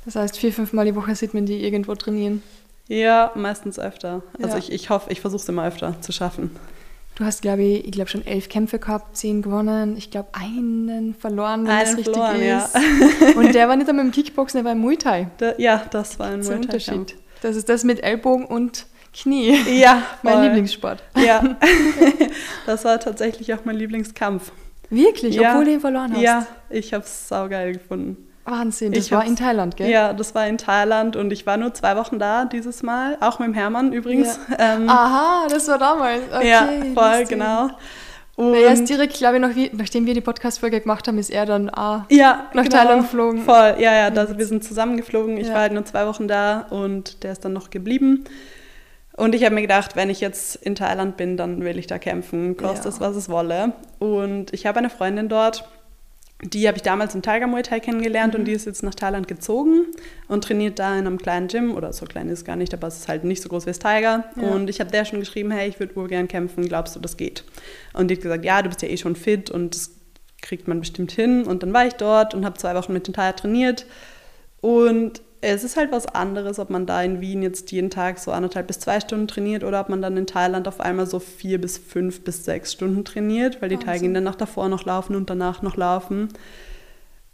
[0.09, 2.41] Das heißt, vier, fünf Mal die Woche sieht man die irgendwo trainieren.
[2.87, 4.23] Ja, meistens öfter.
[4.41, 4.57] Also ja.
[4.57, 6.49] ich, ich hoffe, ich versuche es immer öfter zu schaffen.
[7.13, 9.97] Du hast, glaube ich, ich glaube schon elf Kämpfe gehabt, zehn gewonnen.
[9.97, 12.73] Ich glaube, einen verloren, wenn einen das richtig verloren, ist.
[12.73, 13.39] Ja.
[13.39, 15.29] Und der war nicht einmal im Kickboxen, der war im Muay Thai.
[15.37, 16.55] Da, ja, das war ein Muay Thai.
[16.55, 17.15] Unterschied.
[17.43, 19.59] Das ist das mit Ellbogen und Knie.
[19.79, 21.03] Ja, mein Lieblingssport.
[21.23, 21.55] Ja,
[22.65, 24.51] das war tatsächlich auch mein Lieblingskampf.
[24.89, 25.35] Wirklich?
[25.35, 25.51] Ja.
[25.51, 26.21] Obwohl du ihn verloren hast?
[26.21, 28.28] Ja, ich habe es saugeil gefunden.
[28.51, 29.89] Wahnsinn, das ich war in Thailand, gell?
[29.89, 33.39] Ja, das war in Thailand und ich war nur zwei Wochen da dieses Mal, auch
[33.39, 34.39] mit dem Hermann übrigens.
[34.49, 34.75] Ja.
[34.75, 36.23] Ähm, Aha, das war damals.
[36.33, 37.69] Okay, ja, voll, genau.
[38.35, 41.29] Und er ist direkt, glaube ich, noch wie, nachdem wir die Podcast-Folge gemacht haben, ist
[41.29, 43.43] er dann ah, ja, nach genau, Thailand geflogen.
[43.43, 45.37] Voll, ja, ja, das, wir sind zusammengeflogen.
[45.37, 45.53] Ich ja.
[45.55, 48.23] war halt nur zwei Wochen da und der ist dann noch geblieben.
[49.17, 51.99] Und ich habe mir gedacht, wenn ich jetzt in Thailand bin, dann will ich da
[51.99, 53.73] kämpfen, kostet es, was es wolle.
[53.99, 55.67] Und ich habe eine Freundin dort,
[56.41, 58.39] die habe ich damals im Tiger Muay Thai kennengelernt mhm.
[58.39, 59.87] und die ist jetzt nach Thailand gezogen
[60.27, 61.75] und trainiert da in einem kleinen Gym.
[61.75, 63.71] Oder so klein ist es gar nicht, aber es ist halt nicht so groß wie
[63.71, 64.25] das Tiger.
[64.35, 64.49] Ja.
[64.49, 67.43] Und ich habe der schon geschrieben, hey, ich würde urgern kämpfen, glaubst du, das geht?
[67.93, 69.91] Und die hat gesagt, ja, du bist ja eh schon fit und das
[70.41, 71.43] kriegt man bestimmt hin.
[71.43, 73.85] Und dann war ich dort und habe zwei Wochen mit dem Tiger trainiert.
[74.61, 78.31] Und es ist halt was anderes, ob man da in Wien jetzt jeden Tag so
[78.31, 81.61] anderthalb bis zwei Stunden trainiert oder ob man dann in Thailand auf einmal so vier
[81.61, 85.29] bis fünf bis sechs Stunden trainiert, weil die Teilgehen dann nach davor noch laufen und
[85.29, 86.29] danach noch laufen.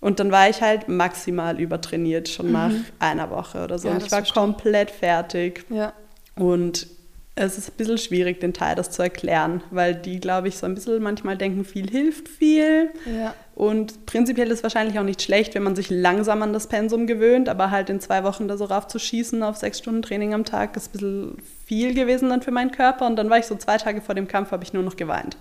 [0.01, 2.51] Und dann war ich halt maximal übertrainiert, schon mhm.
[2.51, 3.87] nach einer Woche oder so.
[3.87, 5.65] Ja, und ich war komplett fertig.
[5.69, 5.93] Ja.
[6.35, 6.87] Und
[7.33, 10.65] es ist ein bisschen schwierig, den Teil das zu erklären, weil die, glaube ich, so
[10.65, 12.91] ein bisschen manchmal denken, viel hilft viel.
[13.05, 13.33] Ja.
[13.55, 17.07] Und prinzipiell ist es wahrscheinlich auch nicht schlecht, wenn man sich langsam an das Pensum
[17.07, 20.75] gewöhnt, aber halt in zwei Wochen da so raufzuschießen auf sechs Stunden Training am Tag
[20.75, 23.07] ist ein bisschen viel gewesen dann für meinen Körper.
[23.07, 25.37] Und dann war ich so zwei Tage vor dem Kampf, habe ich nur noch geweint,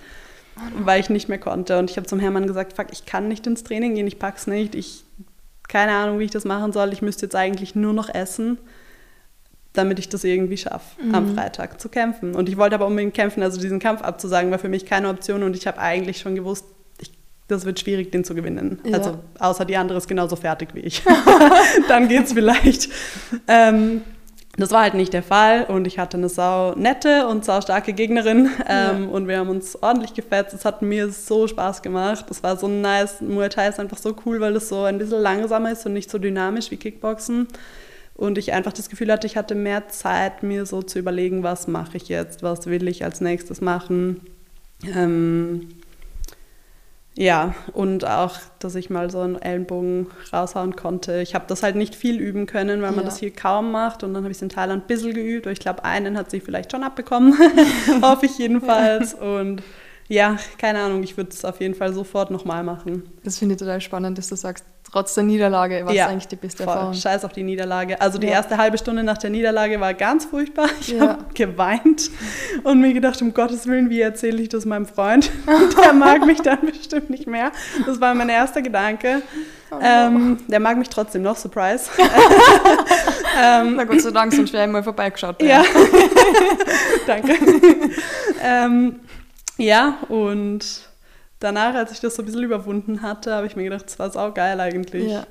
[0.56, 1.76] oh weil ich nicht mehr konnte.
[1.76, 4.46] Und ich habe zum Hermann gesagt, fuck, ich kann nicht ins Training gehen, ich pack's
[4.46, 5.04] nicht, ich
[5.66, 8.58] keine Ahnung, wie ich das machen soll, ich müsste jetzt eigentlich nur noch essen
[9.74, 11.14] damit ich das irgendwie schaffe, mhm.
[11.14, 12.34] am Freitag zu kämpfen.
[12.36, 15.42] Und ich wollte aber unbedingt kämpfen, also diesen Kampf abzusagen, war für mich keine Option
[15.42, 16.64] und ich habe eigentlich schon gewusst,
[17.48, 18.80] das wird schwierig, den zu gewinnen.
[18.84, 18.98] Ja.
[18.98, 21.02] Also außer die andere ist genauso fertig wie ich.
[21.88, 22.88] Dann geht es vielleicht.
[23.48, 24.02] Ähm,
[24.56, 27.92] das war halt nicht der Fall und ich hatte eine sau nette und sau starke
[27.92, 29.08] Gegnerin ähm, ja.
[29.08, 30.54] und wir haben uns ordentlich gefetzt.
[30.54, 32.26] Es hat mir so Spaß gemacht.
[32.30, 33.20] Es war so nice.
[33.20, 36.10] Muay Thai ist einfach so cool, weil es so ein bisschen langsamer ist und nicht
[36.10, 37.48] so dynamisch wie Kickboxen.
[38.14, 41.66] Und ich einfach das Gefühl hatte, ich hatte mehr Zeit, mir so zu überlegen, was
[41.66, 44.20] mache ich jetzt, was will ich als nächstes machen.
[44.84, 45.68] Ähm,
[47.16, 51.20] ja, und auch, dass ich mal so einen Ellenbogen raushauen konnte.
[51.20, 53.04] Ich habe das halt nicht viel üben können, weil man ja.
[53.04, 54.02] das hier kaum macht.
[54.02, 55.46] Und dann habe ich es in Thailand ein bisschen geübt.
[55.46, 57.34] ich glaube, einen hat sich vielleicht schon abbekommen.
[58.02, 59.12] Hoffe ich jedenfalls.
[59.12, 59.18] Ja.
[59.38, 59.62] Und
[60.08, 63.04] ja, keine Ahnung, ich würde es auf jeden Fall sofort nochmal machen.
[63.22, 66.28] Das finde ich total spannend, dass du sagst, trotz der Niederlage war es ja, eigentlich
[66.28, 66.72] die beste voll.
[66.72, 66.94] Erfahrung.
[66.94, 68.00] Scheiß auf die Niederlage.
[68.00, 68.34] Also die ja.
[68.34, 70.68] erste halbe Stunde nach der Niederlage war ganz furchtbar.
[70.80, 71.00] Ich ja.
[71.00, 72.12] habe geweint
[72.62, 75.32] und mir gedacht, um Gottes Willen, wie erzähle ich das meinem Freund?
[75.82, 77.50] der mag mich dann bestimmt nicht mehr.
[77.86, 79.22] Das war mein erster Gedanke.
[79.72, 81.90] Oh, ähm, der mag mich trotzdem noch, Surprise.
[83.42, 85.42] ähm, Na Gott sei Dank, sonst wäre ich mal vorbeigeschaut.
[85.42, 85.64] Ja,
[87.08, 87.36] danke.
[88.44, 89.00] ähm,
[89.58, 90.88] ja, und
[91.40, 94.10] danach, als ich das so ein bisschen überwunden hatte, habe ich mir gedacht, das war
[94.10, 95.10] sau geil eigentlich.
[95.10, 95.26] Ja.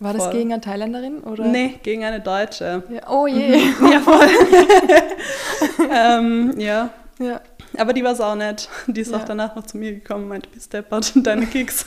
[0.00, 0.32] War das voll.
[0.32, 1.20] gegen eine Thailänderin?
[1.20, 1.44] Oder?
[1.46, 2.82] Nee, gegen eine Deutsche.
[2.90, 3.08] Ja.
[3.08, 3.56] Oh je.
[3.56, 3.74] Mhm.
[3.92, 4.28] Ja, voll.
[5.90, 6.90] ähm, ja.
[7.18, 7.40] ja.
[7.78, 8.68] Aber die war sau nett.
[8.86, 9.18] Die ist ja.
[9.18, 11.86] auch danach noch zu mir gekommen und meinte, bist deppert, deine Kicks.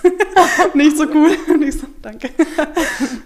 [0.73, 1.31] Nicht so cool.
[1.47, 2.29] Und ich so, danke.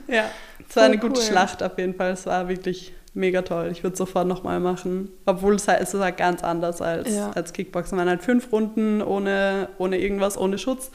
[0.07, 0.25] ja,
[0.67, 1.25] es war eine gute cool.
[1.25, 2.11] Schlacht auf jeden Fall.
[2.11, 3.69] Es war wirklich mega toll.
[3.71, 5.09] Ich würde es sofort nochmal machen.
[5.25, 7.31] Obwohl es halt, es ist halt ganz anders als, ja.
[7.31, 7.97] als Kickboxen.
[7.97, 10.91] Man hat fünf Runden ohne, ohne irgendwas, ohne Schutz.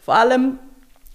[0.00, 0.58] Vor allem,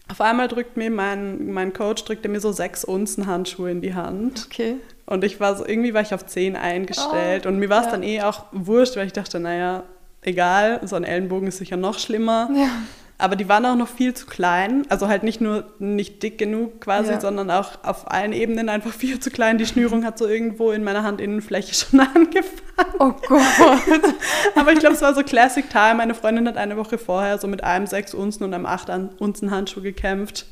[0.09, 3.95] auf einmal drückt mir mein, mein Coach, drückte mir so sechs Unzen Handschuhe in die
[3.95, 4.47] Hand.
[4.51, 4.77] Okay.
[5.05, 7.45] Und ich war so, irgendwie war ich auf zehn eingestellt.
[7.45, 7.91] Oh, und mir war es ja.
[7.91, 9.83] dann eh auch wurscht, weil ich dachte, naja,
[10.21, 12.49] egal, so ein Ellenbogen ist sicher noch schlimmer.
[12.55, 12.69] Ja.
[13.17, 14.85] Aber die waren auch noch viel zu klein.
[14.89, 17.21] Also halt nicht nur nicht dick genug quasi, ja.
[17.21, 19.57] sondern auch auf allen Ebenen einfach viel zu klein.
[19.57, 22.95] Die Schnürung hat so irgendwo in meiner Handinnenfläche schon angefangen.
[22.99, 24.01] Oh Gott.
[24.55, 25.95] Aber ich glaube, es war so Classic Time.
[25.95, 29.49] Meine Freundin hat eine Woche vorher so mit einem 6 Unzen und einem 8 Unzen
[29.49, 30.45] Handschuh gekämpft.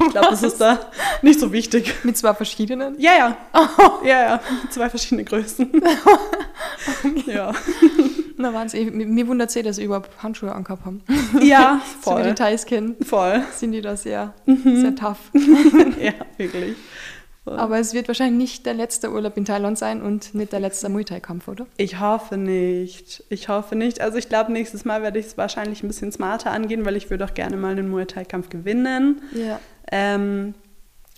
[0.00, 0.78] Ich glaube, das ist da
[1.22, 1.94] nicht so wichtig.
[2.04, 2.98] Mit zwei verschiedenen?
[2.98, 3.36] Ja, ja.
[3.52, 4.06] Oh.
[4.06, 4.40] Ja, ja.
[4.70, 5.70] Zwei verschiedene Größen.
[7.04, 7.34] Okay.
[7.34, 7.52] Ja.
[8.42, 9.14] Na Wahnsinn.
[9.14, 11.02] Mir wundert es eh, dass sie überhaupt Handschuhe angehabt haben.
[11.40, 12.16] Ja, voll.
[12.16, 12.96] So die Details kennen.
[13.02, 13.42] Voll.
[13.54, 14.80] Sind die da sehr, mhm.
[14.80, 15.30] sehr tough.
[16.00, 16.76] ja, wirklich.
[17.44, 17.56] Voll.
[17.56, 20.88] Aber es wird wahrscheinlich nicht der letzte Urlaub in Thailand sein und nicht der letzte
[20.88, 21.66] Muay Thai-Kampf, oder?
[21.76, 23.24] Ich hoffe nicht.
[23.30, 24.00] Ich hoffe nicht.
[24.00, 27.10] Also ich glaube, nächstes Mal werde ich es wahrscheinlich ein bisschen smarter angehen, weil ich
[27.10, 29.22] würde auch gerne mal einen Muay Thai-Kampf gewinnen.
[29.32, 29.60] Ja.
[29.90, 30.54] Ähm,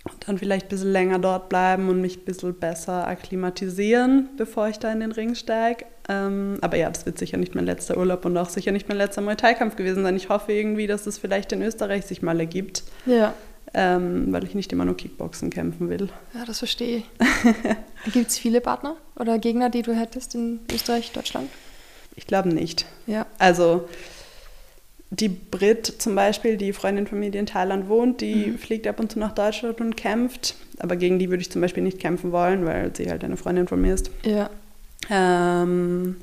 [0.04, 4.68] und dann vielleicht ein bisschen länger dort bleiben und mich ein bisschen besser akklimatisieren, bevor
[4.68, 5.86] ich da in den Ring steige.
[6.08, 8.98] Ähm, aber ja, das wird sicher nicht mein letzter Urlaub und auch sicher nicht mein
[8.98, 10.16] letzter Muay Thai-Kampf gewesen sein.
[10.16, 12.82] Ich hoffe irgendwie, dass es vielleicht in Österreich sich mal ergibt.
[13.06, 13.34] Ja.
[13.72, 16.08] Ähm, weil ich nicht immer nur Kickboxen kämpfen will.
[16.34, 17.04] Ja, das verstehe ich.
[18.12, 21.50] Gibt es viele Partner oder Gegner, die du hättest in Österreich, Deutschland?
[22.14, 22.86] Ich glaube nicht.
[23.06, 23.26] Ja.
[23.38, 23.88] Also
[25.10, 28.58] die Brit zum Beispiel, die Freundin von mir, die in Thailand wohnt, die mhm.
[28.58, 30.56] fliegt ab und zu nach Deutschland und kämpft.
[30.78, 33.66] Aber gegen die würde ich zum Beispiel nicht kämpfen wollen, weil sie halt eine Freundin
[33.66, 34.10] von mir ist.
[34.24, 34.50] Ja.
[35.10, 36.16] Ähm,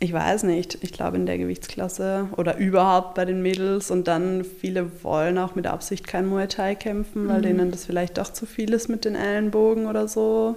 [0.00, 0.78] ich weiß nicht.
[0.82, 3.90] Ich glaube in der Gewichtsklasse oder überhaupt bei den Mädels.
[3.90, 7.42] Und dann viele wollen auch mit Absicht kein Muay Thai kämpfen, weil mhm.
[7.42, 10.56] denen das vielleicht doch zu viel ist mit den Ellenbogen oder so.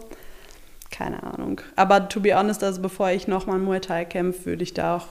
[0.92, 1.62] Keine Ahnung.
[1.76, 5.08] Aber to be honest, also bevor ich nochmal Muay Thai kämpfe, würde ich da auch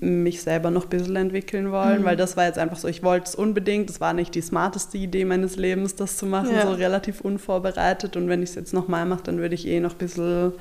[0.00, 2.04] mich selber noch ein bisschen entwickeln wollen, mhm.
[2.04, 4.98] weil das war jetzt einfach so, ich wollte es unbedingt, das war nicht die smarteste
[4.98, 6.66] Idee meines Lebens, das zu machen, ja.
[6.66, 9.92] so relativ unvorbereitet und wenn ich es jetzt nochmal mache, dann würde ich eh noch
[9.92, 10.52] ein bisschen,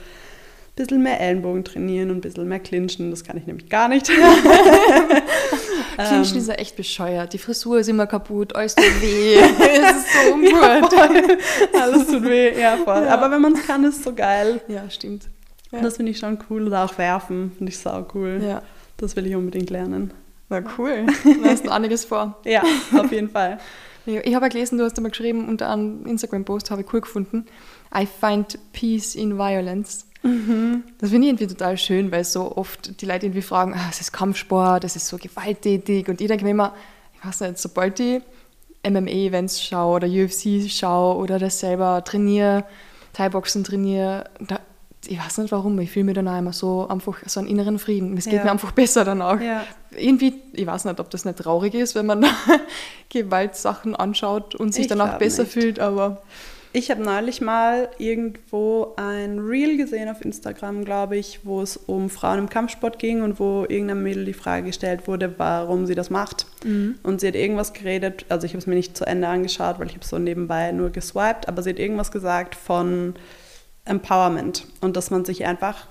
[0.76, 4.10] bisschen mehr Ellenbogen trainieren und ein bisschen mehr clinchen, das kann ich nämlich gar nicht.
[5.98, 10.08] Clinchen ist ja echt bescheuert, die Frisur ist immer kaputt, alles tut weh, es ist
[10.14, 10.94] so ungut.
[11.80, 13.04] Alles tut weh, ja voll.
[13.04, 13.14] Ja.
[13.14, 14.62] Aber wenn man es kann, ist es so geil.
[14.68, 15.28] Ja, stimmt.
[15.72, 15.82] Ja.
[15.82, 16.68] Das finde ich schon cool.
[16.68, 18.42] Oder auch werfen, finde ich sau cool.
[18.44, 18.64] Ja.
[18.98, 20.14] Das will ich unbedingt lernen.
[20.50, 21.06] Na cool,
[21.44, 22.40] da hast du einiges vor.
[22.46, 22.64] ja,
[22.98, 23.60] auf jeden Fall.
[24.06, 27.46] Ich habe ja gelesen, du hast einmal geschrieben, unter einem Instagram-Post habe ich cool gefunden,
[27.96, 30.06] I find peace in violence.
[30.24, 30.84] Mhm.
[30.98, 34.02] Das finde ich irgendwie total schön, weil so oft die Leute irgendwie fragen, ah, es
[34.02, 36.74] ist Kampfsport, es ist so gewalttätig und ich denke mir immer,
[37.14, 38.22] ich weiß nicht, sobald ich
[38.88, 42.66] MMA-Events schaue oder UFC schaue oder das selber trainiere,
[43.14, 44.60] Thai-Boxen trainiere, da
[45.08, 47.78] ich weiß nicht warum, ich fühle mich dann auch immer so einfach so einen inneren
[47.80, 48.18] Frieden.
[48.18, 48.46] Es geht ja.
[48.46, 49.40] mir einfach besser dann auch.
[49.40, 49.66] Ja.
[49.92, 52.26] Irgendwie, ich weiß nicht, ob das nicht traurig ist, wenn man
[53.10, 55.52] Gewaltsachen anschaut und sich ich danach besser nicht.
[55.52, 56.22] fühlt, aber
[56.76, 62.10] Ich habe neulich mal irgendwo ein Reel gesehen auf Instagram, glaube ich, wo es um
[62.10, 66.10] Frauen im Kampfsport ging und wo irgendeinem Mädel die Frage gestellt wurde, warum sie das
[66.10, 66.48] macht.
[66.64, 66.96] Mhm.
[67.04, 69.86] Und sie hat irgendwas geredet, also ich habe es mir nicht zu Ende angeschaut, weil
[69.86, 73.14] ich habe so nebenbei nur geswiped, aber sie hat irgendwas gesagt von
[73.86, 75.86] Empowerment und dass man sich einfach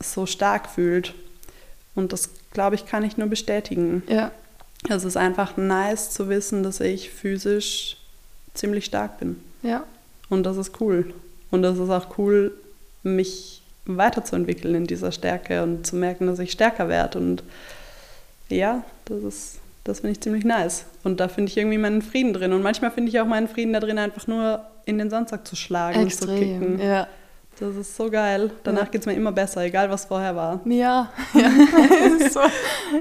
[0.00, 1.14] so stark fühlt.
[1.94, 4.02] Und das, glaube ich, kann ich nur bestätigen.
[4.08, 4.30] Ja.
[4.88, 7.98] Es ist einfach nice zu wissen, dass ich physisch
[8.54, 9.38] ziemlich stark bin.
[9.62, 9.84] Ja.
[10.34, 11.12] Und das ist cool.
[11.50, 12.52] Und das ist auch cool,
[13.02, 17.18] mich weiterzuentwickeln in dieser Stärke und zu merken, dass ich stärker werde.
[17.18, 17.42] Und
[18.48, 20.86] ja, das ist, das finde ich ziemlich nice.
[21.02, 22.52] Und da finde ich irgendwie meinen Frieden drin.
[22.52, 25.56] Und manchmal finde ich auch meinen Frieden da drin, einfach nur in den Sandsack zu
[25.56, 26.78] schlagen Extrem, und zu kicken.
[26.80, 27.06] Ja.
[27.60, 28.50] Das ist so geil.
[28.64, 28.88] Danach ja.
[28.88, 30.60] geht es mir immer besser, egal was vorher war.
[30.64, 31.50] Ja, ja.
[32.30, 32.40] so.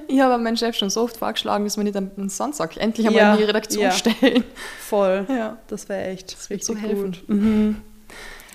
[0.08, 3.22] Ich habe meinen Chef schon so oft vorgeschlagen, dass wir nicht einen Sandsack endlich einmal
[3.22, 3.32] ja.
[3.34, 3.92] in die Redaktion ja.
[3.92, 4.44] stellen.
[4.80, 5.26] Voll.
[5.30, 5.58] Ja.
[5.68, 7.24] Das wäre echt das richtig so gut.
[7.28, 7.82] Mhm.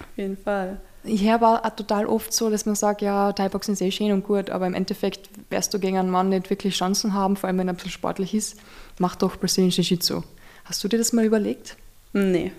[0.01, 0.81] Auf jeden Fall.
[1.05, 4.13] Ich höre aber auch total oft so, dass man sagt, ja, Thai-Boxen ist eh schön
[4.13, 7.49] und gut, aber im Endeffekt wirst du gegen einen Mann nicht wirklich Chancen haben, vor
[7.49, 8.59] allem wenn er ein bisschen sportlich ist.
[8.99, 10.23] Mach doch Brazilian Jiu-Jitsu.
[10.65, 11.77] Hast du dir das mal überlegt?
[12.13, 12.53] Nee.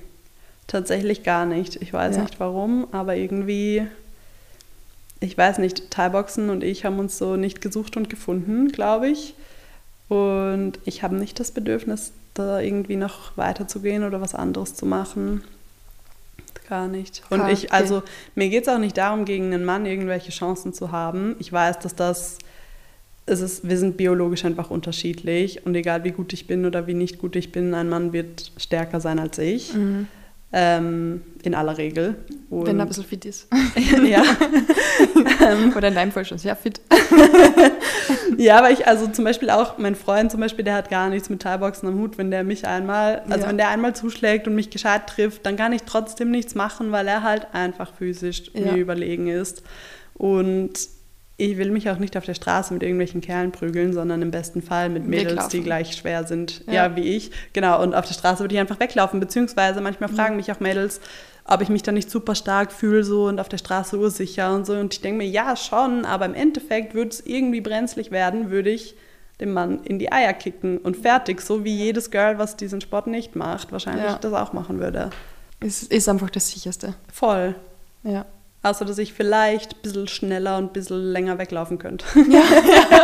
[0.69, 1.77] Tatsächlich gar nicht.
[1.77, 2.21] Ich weiß ja.
[2.21, 3.87] nicht warum, aber irgendwie,
[5.19, 9.33] ich weiß nicht, Thai-Boxen und ich haben uns so nicht gesucht und gefunden, glaube ich.
[10.09, 15.43] Und ich habe nicht das Bedürfnis, da irgendwie noch weiterzugehen oder was anderes zu machen.
[16.69, 17.23] Gar nicht.
[17.31, 17.53] Und okay.
[17.53, 18.03] ich, also
[18.35, 21.35] mir geht es auch nicht darum, gegen einen Mann irgendwelche Chancen zu haben.
[21.39, 22.37] Ich weiß, dass das,
[23.25, 26.93] es ist, wir sind biologisch einfach unterschiedlich und egal wie gut ich bin oder wie
[26.93, 29.73] nicht gut ich bin, ein Mann wird stärker sein als ich.
[29.73, 30.07] Mhm.
[30.51, 32.15] Ähm, in aller Regel.
[32.49, 33.47] Und Wenn er ein bisschen fit ist.
[34.03, 34.23] ja.
[35.41, 35.73] Ähm.
[35.77, 36.81] Oder in deinem Fall schon sehr fit.
[38.37, 41.29] ja, aber ich, also zum Beispiel auch, mein Freund zum Beispiel, der hat gar nichts
[41.29, 42.17] mit Thai-Boxen am Hut.
[42.17, 43.49] Wenn der mich einmal, also ja.
[43.49, 47.07] wenn der einmal zuschlägt und mich gescheit trifft, dann kann ich trotzdem nichts machen, weil
[47.07, 48.71] er halt einfach physisch ja.
[48.71, 49.61] mir überlegen ist.
[50.15, 50.89] Und
[51.39, 54.61] ich will mich auch nicht auf der Straße mit irgendwelchen Kerlen prügeln, sondern im besten
[54.61, 55.49] Fall mit Mädels, weglaufen.
[55.51, 56.73] die gleich schwer sind, ja.
[56.73, 56.95] ja.
[56.97, 57.31] wie ich.
[57.53, 59.21] Genau, und auf der Straße würde ich einfach weglaufen.
[59.21, 60.99] Beziehungsweise manchmal fragen mich auch Mädels,
[61.45, 64.65] ob ich mich da nicht super stark fühle so und auf der Straße ursicher und
[64.65, 64.73] so.
[64.73, 68.69] Und ich denke mir, ja, schon, aber im Endeffekt würde es irgendwie brenzlig werden, würde
[68.69, 68.95] ich
[69.39, 73.07] dem Mann in die Eier kicken und fertig, so wie jedes Girl, was diesen Sport
[73.07, 74.17] nicht macht, wahrscheinlich ja.
[74.19, 75.09] das auch machen würde.
[75.61, 76.95] Es ist einfach das Sicherste.
[77.11, 77.55] Voll.
[78.03, 78.25] Ja.
[78.61, 82.05] Außer, dass ich vielleicht ein bisschen schneller und ein bisschen länger weglaufen könnte.
[82.29, 82.43] Ja.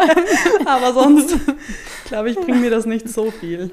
[0.66, 1.38] Aber sonst,
[2.06, 3.72] glaube ich, bringt mir das nicht so viel.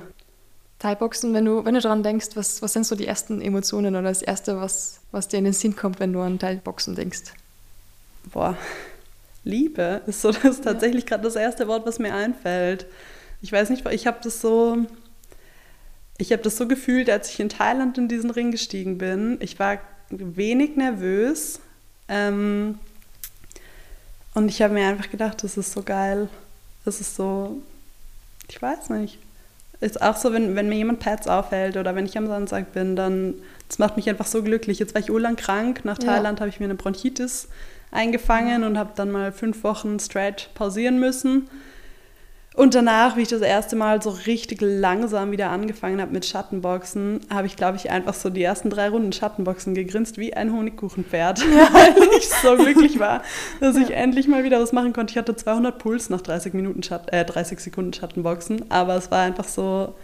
[0.78, 4.08] Thai-Boxen, wenn du, wenn du daran denkst, was, was sind so die ersten Emotionen oder
[4.08, 7.34] das Erste, was, was dir in den Sinn kommt, wenn du an Thai-Boxen denkst?
[8.32, 8.56] Boah,
[9.44, 11.10] Liebe ist so das ist tatsächlich ja.
[11.10, 12.86] gerade das erste Wort, was mir einfällt.
[13.40, 14.86] Ich weiß nicht, ich habe das so,
[16.18, 19.38] ich habe das so gefühlt, als ich in Thailand in diesen Ring gestiegen bin.
[19.40, 19.78] Ich war
[20.10, 21.60] wenig nervös,
[22.12, 22.78] ähm,
[24.34, 26.28] und ich habe mir einfach gedacht, das ist so geil.
[26.84, 27.58] Das ist so,
[28.48, 29.18] ich weiß nicht.
[29.80, 32.96] Ist auch so, wenn, wenn mir jemand Pads aufhält oder wenn ich am Samstag bin,
[32.96, 33.34] dann,
[33.68, 34.78] das macht mich einfach so glücklich.
[34.78, 35.84] Jetzt war ich urlang krank.
[35.84, 36.42] Nach Thailand ja.
[36.42, 37.48] habe ich mir eine Bronchitis
[37.90, 41.48] eingefangen und habe dann mal fünf Wochen straight pausieren müssen.
[42.54, 47.20] Und danach, wie ich das erste Mal so richtig langsam wieder angefangen habe mit Schattenboxen,
[47.30, 51.40] habe ich, glaube ich, einfach so die ersten drei Runden Schattenboxen gegrinst wie ein Honigkuchenpferd,
[51.40, 51.46] ja.
[51.72, 53.22] weil ich so glücklich war,
[53.60, 55.12] dass ich endlich mal wieder was machen konnte.
[55.12, 59.22] Ich hatte 200 Puls nach 30, Minuten Schatt äh, 30 Sekunden Schattenboxen, aber es war
[59.22, 59.94] einfach so,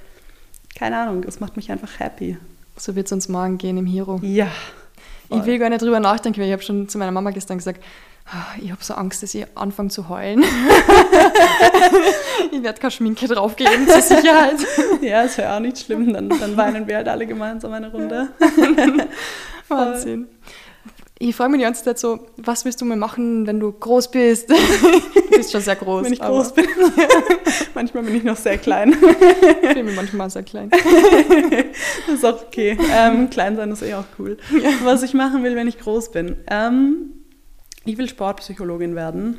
[0.75, 2.39] keine Ahnung, es macht mich einfach happy.
[2.79, 4.21] So wird es uns morgen gehen im Hero.
[4.23, 4.49] Ja.
[5.29, 5.41] Voll.
[5.41, 7.85] Ich will gar nicht drüber nachdenken, weil ich habe schon zu meiner Mama gestern gesagt,
[8.61, 10.43] ich habe so Angst, dass ich anfange zu heulen.
[12.53, 14.57] ich werde keine Schminke draufgeben, zur Sicherheit.
[15.01, 16.13] ja, ist ja auch nicht schlimm.
[16.13, 18.29] Dann, dann weinen wir halt alle gemeinsam eine Runde.
[19.69, 20.29] Wahnsinn.
[21.21, 24.11] Ich freue mich die ganze Zeit so, was willst du mal machen, wenn du groß
[24.11, 24.51] bist?
[24.51, 24.55] du
[25.31, 26.05] bist schon sehr groß.
[26.05, 26.67] Wenn ich groß bin.
[27.75, 28.95] manchmal bin ich noch sehr klein.
[29.63, 30.71] ich bin manchmal sehr klein.
[30.71, 32.79] das ist auch okay.
[32.95, 34.37] Ähm, klein sein ist eh auch cool.
[34.85, 36.37] Was ich machen will, wenn ich groß bin.
[36.49, 37.18] Ähm,
[37.89, 39.39] ich will Sportpsychologin werden.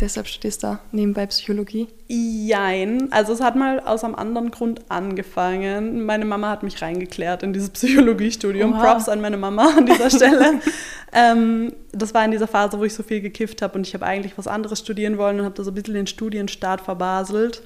[0.00, 1.88] Deshalb studierst du nebenbei Psychologie?
[2.08, 3.10] Jein.
[3.10, 6.04] Also es hat mal aus einem anderen Grund angefangen.
[6.04, 8.74] Meine Mama hat mich reingeklärt in dieses Psychologiestudium.
[8.74, 8.84] Oha.
[8.84, 10.60] Props an meine Mama an dieser Stelle.
[11.14, 14.04] ähm, das war in dieser Phase, wo ich so viel gekifft habe und ich habe
[14.04, 17.62] eigentlich was anderes studieren wollen und habe da so ein bisschen den Studienstart verbaselt.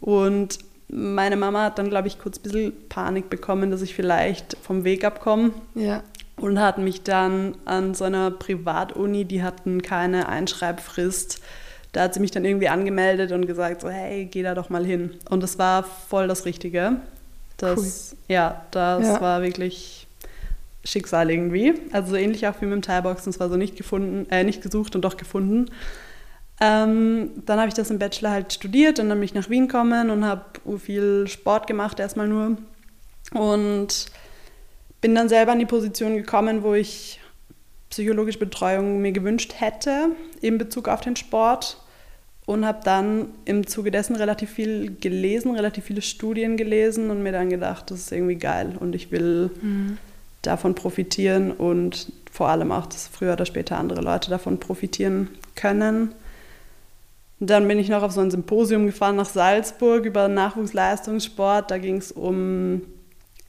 [0.00, 4.56] Und meine Mama hat dann, glaube ich, kurz ein bisschen Panik bekommen, dass ich vielleicht
[4.60, 5.52] vom Weg abkomme.
[5.76, 6.02] Ja
[6.40, 11.40] und hat mich dann an so einer Privatuni, die hatten keine Einschreibfrist,
[11.92, 14.84] da hat sie mich dann irgendwie angemeldet und gesagt, so hey, geh da doch mal
[14.84, 15.14] hin.
[15.28, 16.96] Und das war voll das Richtige.
[17.56, 18.18] Das, cool.
[18.28, 19.20] Ja, das ja.
[19.20, 20.06] war wirklich
[20.84, 21.74] Schicksal irgendwie.
[21.92, 24.62] Also so ähnlich auch wie mit dem Thai-Boxen, es war so nicht gefunden, äh, nicht
[24.62, 25.66] gesucht und doch gefunden.
[26.60, 29.66] Ähm, dann habe ich das im Bachelor halt studiert und dann bin ich nach Wien
[29.66, 30.44] gekommen und habe
[30.78, 32.56] viel Sport gemacht, erstmal nur.
[33.32, 34.06] Und
[35.00, 37.20] bin dann selber in die Position gekommen, wo ich
[37.90, 40.10] psychologische Betreuung mir gewünscht hätte
[40.40, 41.78] in Bezug auf den Sport
[42.46, 47.32] und habe dann im Zuge dessen relativ viel gelesen, relativ viele Studien gelesen und mir
[47.32, 49.98] dann gedacht, das ist irgendwie geil und ich will mhm.
[50.42, 56.14] davon profitieren und vor allem auch, dass früher oder später andere Leute davon profitieren können.
[57.40, 61.70] Und dann bin ich noch auf so ein Symposium gefahren nach Salzburg über Nachwuchsleistungssport.
[61.70, 62.82] Da ging es um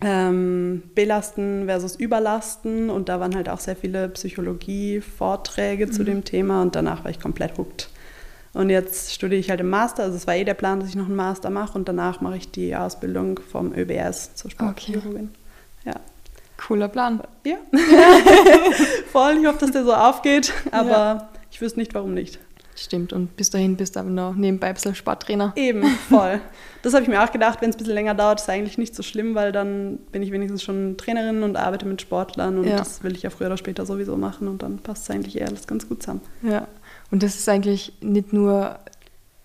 [0.01, 5.91] ähm, Belasten versus Überlasten und da waren halt auch sehr viele Psychologie-Vorträge mhm.
[5.91, 7.89] zu dem Thema und danach war ich komplett hooked.
[8.53, 10.95] Und jetzt studiere ich halt im Master, also es war eh der Plan, dass ich
[10.95, 15.29] noch einen Master mache und danach mache ich die Ausbildung vom ÖBS zur Sportchirurgin.
[15.81, 15.89] Okay.
[15.89, 15.95] Ja.
[16.57, 17.21] Cooler Plan.
[17.45, 17.57] Ja.
[19.11, 21.29] Voll, ich hoffe, dass der so aufgeht, aber ja.
[21.49, 22.39] ich wüsste nicht, warum nicht.
[22.81, 25.53] Stimmt, und bis dahin bist du aber noch nebenbei ein bisschen Sporttrainer.
[25.55, 26.41] Eben, voll.
[26.81, 28.95] Das habe ich mir auch gedacht, wenn es ein bisschen länger dauert, ist eigentlich nicht
[28.95, 32.77] so schlimm, weil dann bin ich wenigstens schon Trainerin und arbeite mit Sportlern und ja.
[32.77, 35.47] das will ich ja früher oder später sowieso machen und dann passt es eigentlich eher
[35.47, 36.21] alles ganz gut zusammen.
[36.41, 36.67] Ja,
[37.11, 38.79] und das ist eigentlich nicht nur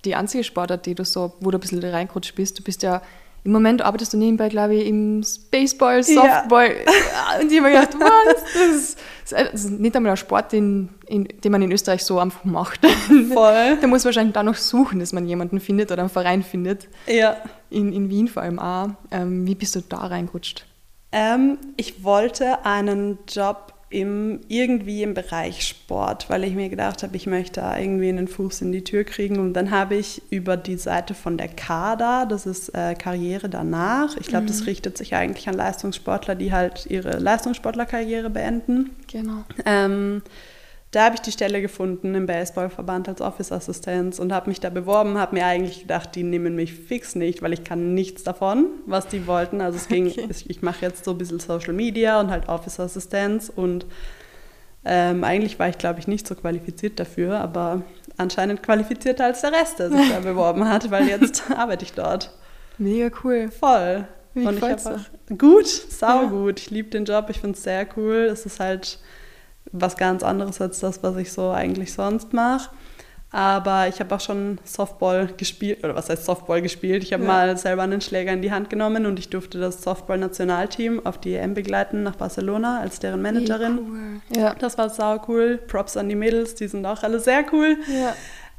[0.07, 2.59] die einzige Sportart, die du so, wo du ein bisschen reingerutscht bist.
[2.59, 3.03] Du bist ja
[3.47, 6.69] im Moment arbeitest du nebenbei, glaube ich, im Baseball, Softball.
[6.85, 7.41] Ja.
[7.41, 8.43] Und ich habe mir gedacht, was?
[8.53, 8.99] Das ist,
[9.31, 12.85] das ist nicht einmal ein Sport, den, in, den man in Österreich so einfach macht.
[13.33, 13.79] Voll.
[13.81, 16.89] da muss man wahrscheinlich da noch suchen, dass man jemanden findet oder einen Verein findet.
[17.07, 17.37] Ja.
[17.71, 18.89] In, in Wien vor allem auch.
[19.13, 20.67] Ähm, wie bist du da reingerutscht?
[21.13, 27.17] Ähm, ich wollte einen Job im, irgendwie im Bereich Sport, weil ich mir gedacht habe,
[27.17, 29.39] ich möchte da irgendwie einen Fuß in die Tür kriegen.
[29.39, 34.17] Und dann habe ich über die Seite von der KADA, das ist äh, Karriere danach,
[34.17, 34.49] ich glaube, mhm.
[34.49, 38.91] das richtet sich eigentlich an Leistungssportler, die halt ihre Leistungssportlerkarriere beenden.
[39.07, 39.45] Genau.
[39.65, 40.23] Ähm,
[40.97, 45.19] da habe ich die Stelle gefunden im Baseballverband als Office-Assistenz und habe mich da beworben,
[45.19, 49.07] habe mir eigentlich gedacht, die nehmen mich fix nicht, weil ich kann nichts davon, was
[49.07, 49.61] die wollten.
[49.61, 50.27] Also es ging, okay.
[50.49, 53.85] ich mache jetzt so ein bisschen Social Media und halt Office-Assistenz und
[54.87, 57.83] ähm, eigentlich war ich, glaube ich, nicht so qualifiziert dafür, aber
[58.17, 62.33] anscheinend qualifizierter als der Rest, der sich da beworben hat, weil jetzt arbeite ich dort.
[62.79, 63.51] Mega cool.
[63.51, 64.09] Voll.
[64.33, 65.01] Wie und ich einfach
[65.37, 66.27] gut, sau ja.
[66.29, 66.59] gut.
[66.59, 68.31] Ich liebe den Job, ich finde es sehr cool.
[68.33, 68.99] Es ist halt
[69.73, 72.71] was ganz anderes als das, was ich so eigentlich sonst mache.
[73.33, 77.03] Aber ich habe auch schon Softball gespielt, oder was heißt Softball gespielt?
[77.03, 77.29] Ich habe ja.
[77.29, 81.35] mal selber einen Schläger in die Hand genommen und ich durfte das Softball-Nationalteam auf die
[81.35, 83.79] EM begleiten nach Barcelona als deren Managerin.
[83.79, 84.41] Cool.
[84.41, 84.55] Ja.
[84.55, 85.59] Das war sau cool.
[85.59, 87.77] Props an die Mädels, die sind auch alle sehr cool.
[87.89, 88.15] Ja.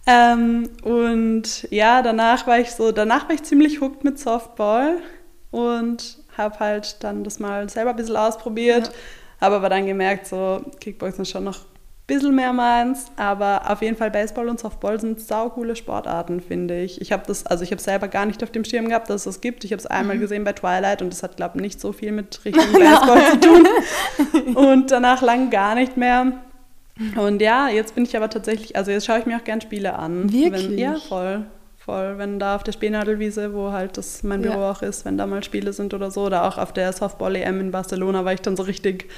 [0.06, 4.98] Ähm, und ja, danach war ich so, danach war ich ziemlich hooked mit Softball
[5.50, 8.88] und habe halt dann das mal selber ein bisschen ausprobiert.
[8.88, 8.93] Ja
[9.39, 11.65] habe aber dann gemerkt, so Kickboxen ist schon noch ein
[12.08, 17.02] bisschen mehr meins, aber auf jeden Fall Baseball und Softball sind saucoole Sportarten, finde ich.
[17.02, 19.23] Ich habe das, also ich habe selber gar nicht auf dem Schirm gehabt, dass es
[19.26, 19.63] das gibt.
[19.63, 20.21] Ich habe es einmal mhm.
[20.21, 23.39] gesehen bei Twilight und das hat, glaube ich, nicht so viel mit richtigem Baseball zu
[23.39, 23.67] tun.
[24.56, 26.32] Und danach lang gar nicht mehr.
[27.15, 29.93] Und ja, jetzt bin ich aber tatsächlich, also jetzt schaue ich mir auch gern Spiele
[29.93, 30.32] an.
[30.32, 30.69] Wirklich?
[30.69, 31.45] Wenn, ja, voll
[31.88, 32.17] voll.
[32.17, 34.71] Wenn da auf der Spähnadelwiese, wo halt das mein Büro ja.
[34.71, 37.71] auch ist, wenn da mal Spiele sind oder so, oder auch auf der Softball-EM in
[37.71, 39.10] Barcelona war ich dann so richtig,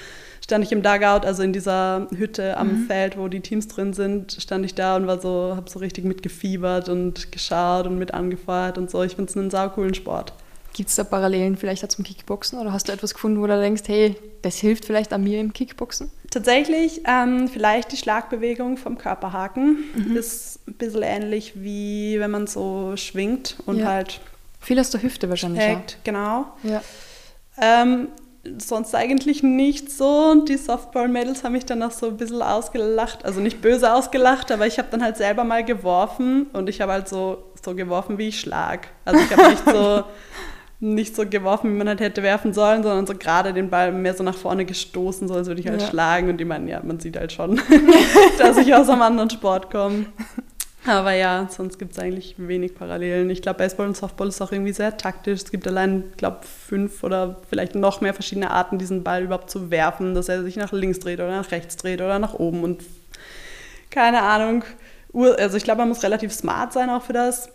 [0.42, 2.86] stand ich im Dugout, also in dieser Hütte am mhm.
[2.86, 6.06] Feld, wo die Teams drin sind, stand ich da und war so, habe so richtig
[6.06, 9.02] mitgefiebert und geschaut und mit angefeuert und so.
[9.02, 10.34] Ich finde es einen saucoolen Sport.
[10.74, 13.60] Gibt es da Parallelen vielleicht auch zum Kickboxen oder hast du etwas gefunden, wo du
[13.60, 16.12] denkst, hey, das hilft vielleicht an mir im Kickboxen?
[16.32, 20.16] Tatsächlich ähm, vielleicht die Schlagbewegung vom Körperhaken mhm.
[20.16, 23.88] ist ein bisschen ähnlich wie wenn man so schwingt und ja.
[23.88, 24.22] halt.
[24.60, 25.64] Viel aus der Hüfte wahrscheinlich.
[25.64, 26.46] Hackt, genau.
[26.64, 26.82] Ja.
[27.62, 28.10] Ähm,
[28.58, 30.32] sonst eigentlich nicht so.
[30.32, 33.26] Und die Softball-Mädels haben mich dann auch so ein bisschen ausgelacht.
[33.26, 36.92] Also nicht böse ausgelacht, aber ich habe dann halt selber mal geworfen und ich habe
[36.92, 38.88] halt so, so geworfen, wie ich schlag.
[39.06, 40.04] Also ich habe nicht so
[40.82, 44.14] nicht so geworfen, wie man halt hätte werfen sollen, sondern so gerade den Ball mehr
[44.14, 45.88] so nach vorne gestoßen, so als würde ich halt ja.
[45.88, 46.30] schlagen.
[46.30, 47.62] Und die meinen, ja, man sieht halt schon,
[48.38, 50.06] dass ich aus einem anderen Sport komme.
[50.86, 53.30] Aber ja, sonst gibt es eigentlich wenig Parallelen.
[53.30, 55.42] Ich glaube, Baseball und Softball ist auch irgendwie sehr taktisch.
[55.44, 59.72] Es gibt allein, glaube fünf oder vielleicht noch mehr verschiedene Arten, diesen Ball überhaupt zu
[59.72, 62.84] werfen, dass er sich nach links dreht oder nach rechts dreht oder nach oben und
[63.90, 64.64] keine Ahnung.
[65.14, 67.50] Also ich glaube, man muss relativ smart sein auch für das.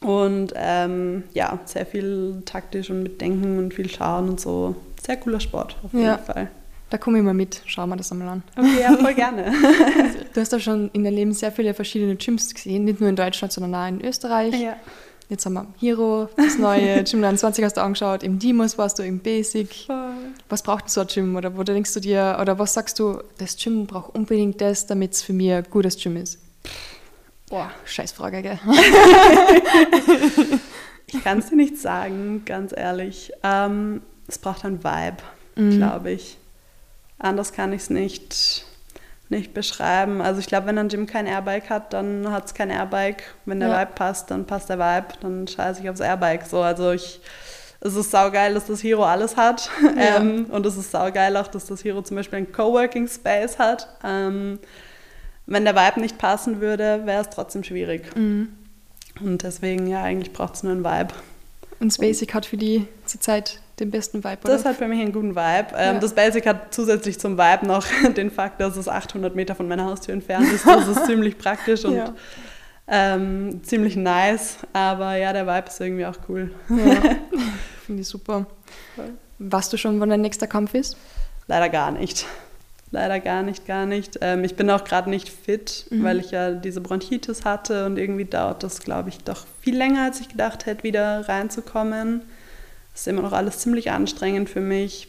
[0.00, 4.74] Und ähm, ja, sehr viel taktisch und mit Denken und viel Schauen und so.
[5.04, 6.18] Sehr cooler Sport, auf jeden ja.
[6.18, 6.48] Fall.
[6.88, 8.42] Da komme ich mal mit, schauen wir das einmal an.
[8.56, 9.52] Okay, ja, voll gerne.
[10.34, 13.16] du hast ja schon in deinem Leben sehr viele verschiedene Gyms gesehen, nicht nur in
[13.16, 14.58] Deutschland, sondern auch in Österreich.
[14.58, 14.76] Ja.
[15.28, 19.04] Jetzt haben wir Hero, das neue Gym 20 hast du angeschaut, im Dimos warst du,
[19.04, 19.72] im Basic.
[19.86, 20.10] Voll.
[20.48, 21.36] Was braucht so ein Gym?
[21.36, 25.12] Oder wo denkst du dir, oder was sagst du, das Gym braucht unbedingt das, damit
[25.12, 26.40] es für mich ein gutes Gym ist?
[27.50, 28.58] Boah, Scheißfrage, gell?
[31.06, 33.32] ich kann es dir nicht sagen, ganz ehrlich.
[33.42, 35.16] Ähm, es braucht ein Vibe,
[35.56, 35.76] mhm.
[35.76, 36.38] glaube ich.
[37.18, 38.64] Anders kann ich es nicht,
[39.28, 40.22] nicht beschreiben.
[40.22, 43.34] Also ich glaube, wenn ein Gym kein Airbike hat, dann hat es kein Airbike.
[43.44, 43.80] Wenn der ja.
[43.80, 45.08] Vibe passt, dann passt der Vibe.
[45.20, 46.46] Dann scheiße ich aufs Airbike.
[46.46, 47.20] So, also ich
[47.82, 49.68] es ist saugeil, dass das Hero alles hat.
[49.82, 49.90] Ja.
[50.20, 53.88] Ähm, und es ist saugeil auch, dass das Hero zum Beispiel einen Coworking Space hat.
[54.04, 54.58] Ähm,
[55.50, 58.16] wenn der Vibe nicht passen würde, wäre es trotzdem schwierig.
[58.16, 58.48] Mhm.
[59.20, 61.12] Und deswegen, ja, eigentlich braucht es nur einen Vibe.
[61.80, 64.52] Und das Basic hat für die zurzeit den besten Vibe, oder?
[64.52, 65.68] Das hat für mich einen guten Vibe.
[65.76, 65.98] Ähm, ja.
[65.98, 67.84] Das Basic hat zusätzlich zum Vibe noch
[68.16, 70.66] den Fakt, dass es 800 Meter von meiner Haustür entfernt ist.
[70.66, 72.14] Das ist ziemlich praktisch und ja.
[72.86, 74.58] ähm, ziemlich nice.
[74.72, 76.52] Aber ja, der Vibe ist irgendwie auch cool.
[76.68, 77.16] Ja.
[77.86, 78.46] Finde ich super.
[79.38, 80.96] Weißt du schon, wann dein nächster Kampf ist?
[81.48, 82.26] Leider gar nicht.
[82.92, 84.18] Leider gar nicht, gar nicht.
[84.20, 86.02] Ähm, ich bin auch gerade nicht fit, mhm.
[86.02, 90.04] weil ich ja diese Bronchitis hatte und irgendwie dauert das, glaube ich, doch viel länger,
[90.04, 92.22] als ich gedacht hätte, wieder reinzukommen.
[92.92, 95.08] Das ist immer noch alles ziemlich anstrengend für mich.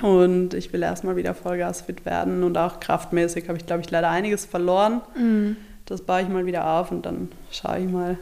[0.00, 3.90] Und ich will erstmal wieder Vollgas fit werden und auch kraftmäßig habe ich, glaube ich,
[3.90, 5.00] leider einiges verloren.
[5.16, 5.56] Mhm.
[5.86, 8.16] Das baue ich mal wieder auf und dann schaue ich mal,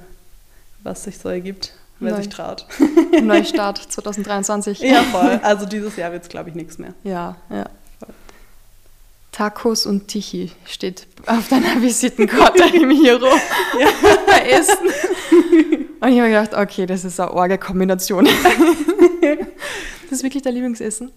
[0.83, 2.17] was sich so ergibt wer Neu.
[2.17, 2.67] sich traut.
[3.23, 4.81] Neustart 2023.
[4.81, 5.39] Ja, voll.
[5.43, 6.95] Also dieses Jahr wird es, glaube ich, nichts mehr.
[7.05, 7.67] Ja, ja.
[9.41, 13.25] Tacos und Tichy steht auf deiner Visitenkarte im Hero
[13.79, 13.89] ja.
[14.27, 14.87] bei Essen.
[15.99, 18.29] Und ich habe gedacht, okay, das ist eine orge Kombination.
[19.23, 21.13] Das ist wirklich dein Lieblingsessen?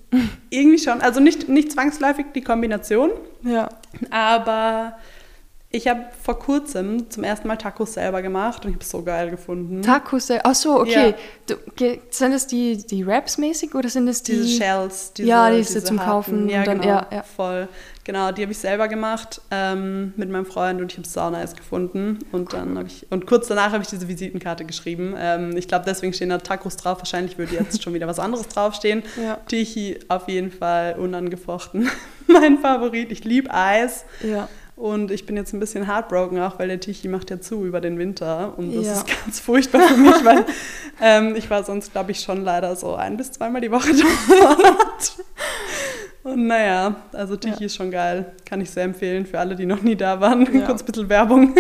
[0.52, 1.02] Irgendwie schon.
[1.02, 3.10] Also nicht, nicht zwangsläufig die Kombination.
[3.42, 3.70] Ja.
[4.12, 4.98] Aber
[5.76, 9.02] ich habe vor kurzem zum ersten Mal Tacos selber gemacht und ich habe es so
[9.02, 9.82] geil gefunden.
[9.82, 10.44] Tacos selber?
[10.46, 11.16] Ach so, okay.
[11.50, 11.56] Ja.
[11.78, 14.34] Du, sind es die, die Wraps mäßig oder sind es die...
[14.34, 15.14] Diese Shells.
[15.14, 16.12] Diese, ja, diese, diese zum harten.
[16.12, 16.50] Kaufen.
[16.50, 17.68] Ja, dann, genau, ja, ja, voll.
[18.04, 21.32] Genau, die habe ich selber gemacht ähm, mit meinem Freund und ich habe es sau
[21.32, 22.20] nice gefunden.
[22.32, 23.08] Und dann habe ich...
[23.10, 25.16] Und kurz danach habe ich diese Visitenkarte geschrieben.
[25.18, 27.00] Ähm, ich glaube, deswegen stehen da Tacos drauf.
[27.00, 29.02] Wahrscheinlich würde jetzt schon wieder was anderes draufstehen.
[29.24, 29.38] Ja.
[29.48, 31.90] Tichy auf jeden Fall unangefochten.
[32.28, 33.12] mein Favorit.
[33.12, 34.06] Ich liebe Eis.
[34.22, 34.50] Ja.
[34.76, 37.80] Und ich bin jetzt ein bisschen heartbroken auch, weil der Tichy macht ja zu über
[37.80, 38.58] den Winter.
[38.58, 38.94] Und das ja.
[38.94, 40.46] ist ganz furchtbar für mich, weil
[41.02, 43.92] ähm, ich war sonst, glaube ich, schon leider so ein bis zweimal die Woche
[44.40, 45.16] dort.
[46.24, 47.66] Und naja, also Tichy ja.
[47.66, 48.32] ist schon geil.
[48.46, 50.42] Kann ich sehr empfehlen für alle, die noch nie da waren.
[50.54, 50.62] Ja.
[50.66, 51.54] Kurz ein bisschen Werbung.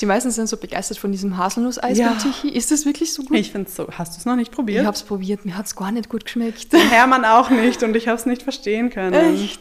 [0.00, 2.14] Die meisten sind so begeistert von diesem Haselnusseis ja.
[2.14, 2.48] Tichy.
[2.48, 3.36] Ist das wirklich so gut?
[3.36, 3.86] Ich finde es so.
[3.92, 4.80] Hast du es noch nicht probiert?
[4.80, 5.44] Ich habe es probiert.
[5.44, 6.72] Mir hat es gar nicht gut geschmeckt.
[6.72, 9.12] Hermann auch nicht und ich habe es nicht verstehen können.
[9.12, 9.60] Echt?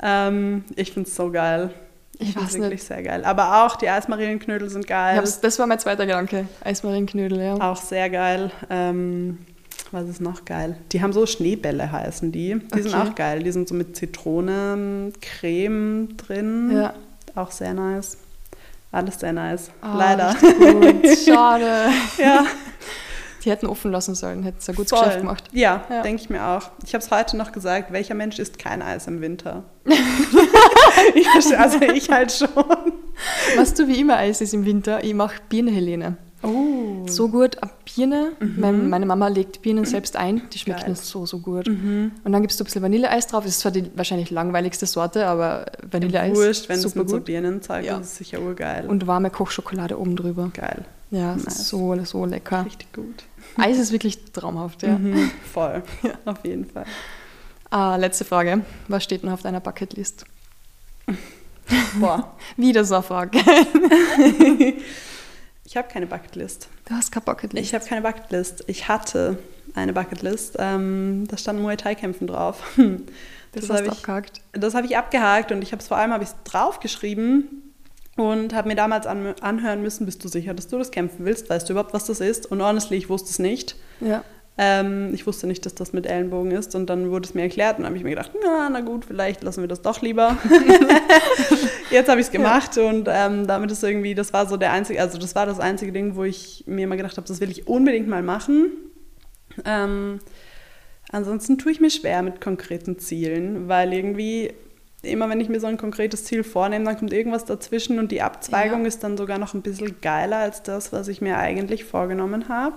[0.00, 1.74] Ähm, ich finde es so geil.
[2.18, 2.86] Ich weiß wirklich nicht.
[2.86, 3.24] sehr geil.
[3.24, 5.20] Aber auch die Eismarienknödel sind geil.
[5.20, 6.46] das war mein zweiter Gedanke.
[6.62, 7.54] Eismarienknödel, ja.
[7.54, 8.50] Auch sehr geil.
[8.70, 9.38] Ähm,
[9.90, 10.76] was ist noch geil?
[10.92, 12.54] Die haben so Schneebälle heißen die.
[12.54, 12.82] Die okay.
[12.82, 13.42] sind auch geil.
[13.42, 16.70] Die sind so mit Zitronencreme drin.
[16.74, 16.94] Ja.
[17.34, 18.16] Auch sehr nice.
[18.90, 19.70] Alles sehr nice.
[19.82, 20.34] Oh, Leider.
[20.34, 21.18] Gut.
[21.26, 21.88] Schade.
[22.18, 22.44] ja.
[23.44, 25.00] Die hätten offen lassen sollen, hätten es ein gutes Voll.
[25.00, 25.44] Geschäft gemacht.
[25.52, 26.02] Ja, ja.
[26.02, 26.70] denke ich mir auch.
[26.84, 29.64] Ich habe es heute noch gesagt, welcher Mensch isst kein Eis im Winter?
[31.14, 32.48] ich also ich halt schon.
[33.56, 36.16] Was du wie immer Eis ist im Winter, ich mache Birne-Helene.
[36.42, 37.06] Oh.
[37.06, 38.32] So gut, Birne.
[38.40, 38.88] Mhm.
[38.88, 41.68] Meine, Mama legt Birnen selbst ein, die schmeckt mir so, so gut.
[41.68, 42.12] Mhm.
[42.24, 43.44] Und dann gibst du ein bisschen Vanilleeis drauf.
[43.44, 47.84] Das ist zwar die wahrscheinlich langweiligste Sorte, aber Vanilleeis Wurscht, wenn es mit so Birnenzeug
[47.84, 47.98] ja.
[47.98, 48.88] ist, ist sicher urgeil.
[48.88, 50.50] Und warme Kochschokolade oben drüber.
[50.52, 50.84] Geil.
[51.10, 51.68] Ja, nice.
[51.68, 52.64] so, so lecker.
[52.64, 53.24] Richtig gut.
[53.56, 54.98] Eis ist wirklich traumhaft, ja.
[54.98, 56.12] Mhm, voll, ja.
[56.24, 56.86] auf jeden Fall.
[57.70, 58.62] Ah, letzte Frage.
[58.88, 60.24] Was steht noch auf deiner Bucketlist?
[61.98, 62.36] Boah.
[62.56, 63.38] Wieder Frage.
[65.64, 66.68] ich habe keine Bucketlist.
[66.88, 67.66] Du hast keine Bucketlist?
[67.66, 68.64] Ich habe keine Bucketlist.
[68.66, 69.38] Ich hatte
[69.74, 70.56] eine Bucketlist.
[70.58, 72.62] Ähm, da stand Muay Thai kämpfen drauf.
[73.54, 74.40] Das, das hast du abgehakt?
[74.52, 77.72] Das habe ich abgehakt und ich habe es vor allem habe ich draufgeschrieben,
[78.16, 81.48] und habe mir damals an, anhören müssen, bist du sicher, dass du das kämpfen willst?
[81.48, 82.44] Weißt du überhaupt, was das ist?
[82.44, 83.76] Und honestly, ich wusste es nicht.
[84.00, 84.22] Ja.
[84.58, 87.78] Ähm, ich wusste nicht, dass das mit Ellenbogen ist und dann wurde es mir erklärt
[87.78, 90.36] und habe ich mir gedacht, na, na gut, vielleicht lassen wir das doch lieber.
[91.90, 92.88] Jetzt habe ich es gemacht ja.
[92.88, 95.90] und ähm, damit ist irgendwie, das war so der einzige, also das war das einzige
[95.90, 98.72] Ding, wo ich mir immer gedacht habe, das will ich unbedingt mal machen.
[99.64, 100.18] Ähm,
[101.10, 104.52] ansonsten tue ich mir schwer mit konkreten Zielen, weil irgendwie
[105.02, 108.22] immer wenn ich mir so ein konkretes Ziel vornehme, dann kommt irgendwas dazwischen und die
[108.22, 108.88] Abzweigung ja.
[108.88, 112.76] ist dann sogar noch ein bisschen geiler als das, was ich mir eigentlich vorgenommen habe.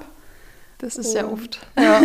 [0.79, 1.59] Das ist sehr oft.
[1.77, 2.01] Ja.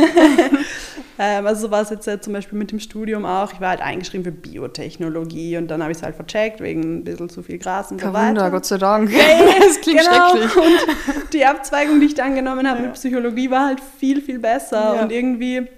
[1.18, 3.52] ähm, also so war es jetzt ja zum Beispiel mit dem Studium auch.
[3.52, 7.04] Ich war halt eingeschrieben für Biotechnologie und dann habe ich es halt vercheckt wegen ein
[7.04, 8.28] bisschen zu viel Gras und Kein so weiter.
[8.28, 9.10] Wunder, Gott sei Dank.
[9.20, 10.30] Hey, das klingt genau.
[10.30, 10.56] schrecklich.
[10.56, 12.86] Und die Abzweigung, die ich dann genommen habe ja.
[12.86, 14.96] mit Psychologie, war halt viel, viel besser.
[14.96, 15.02] Ja.
[15.02, 15.68] Und irgendwie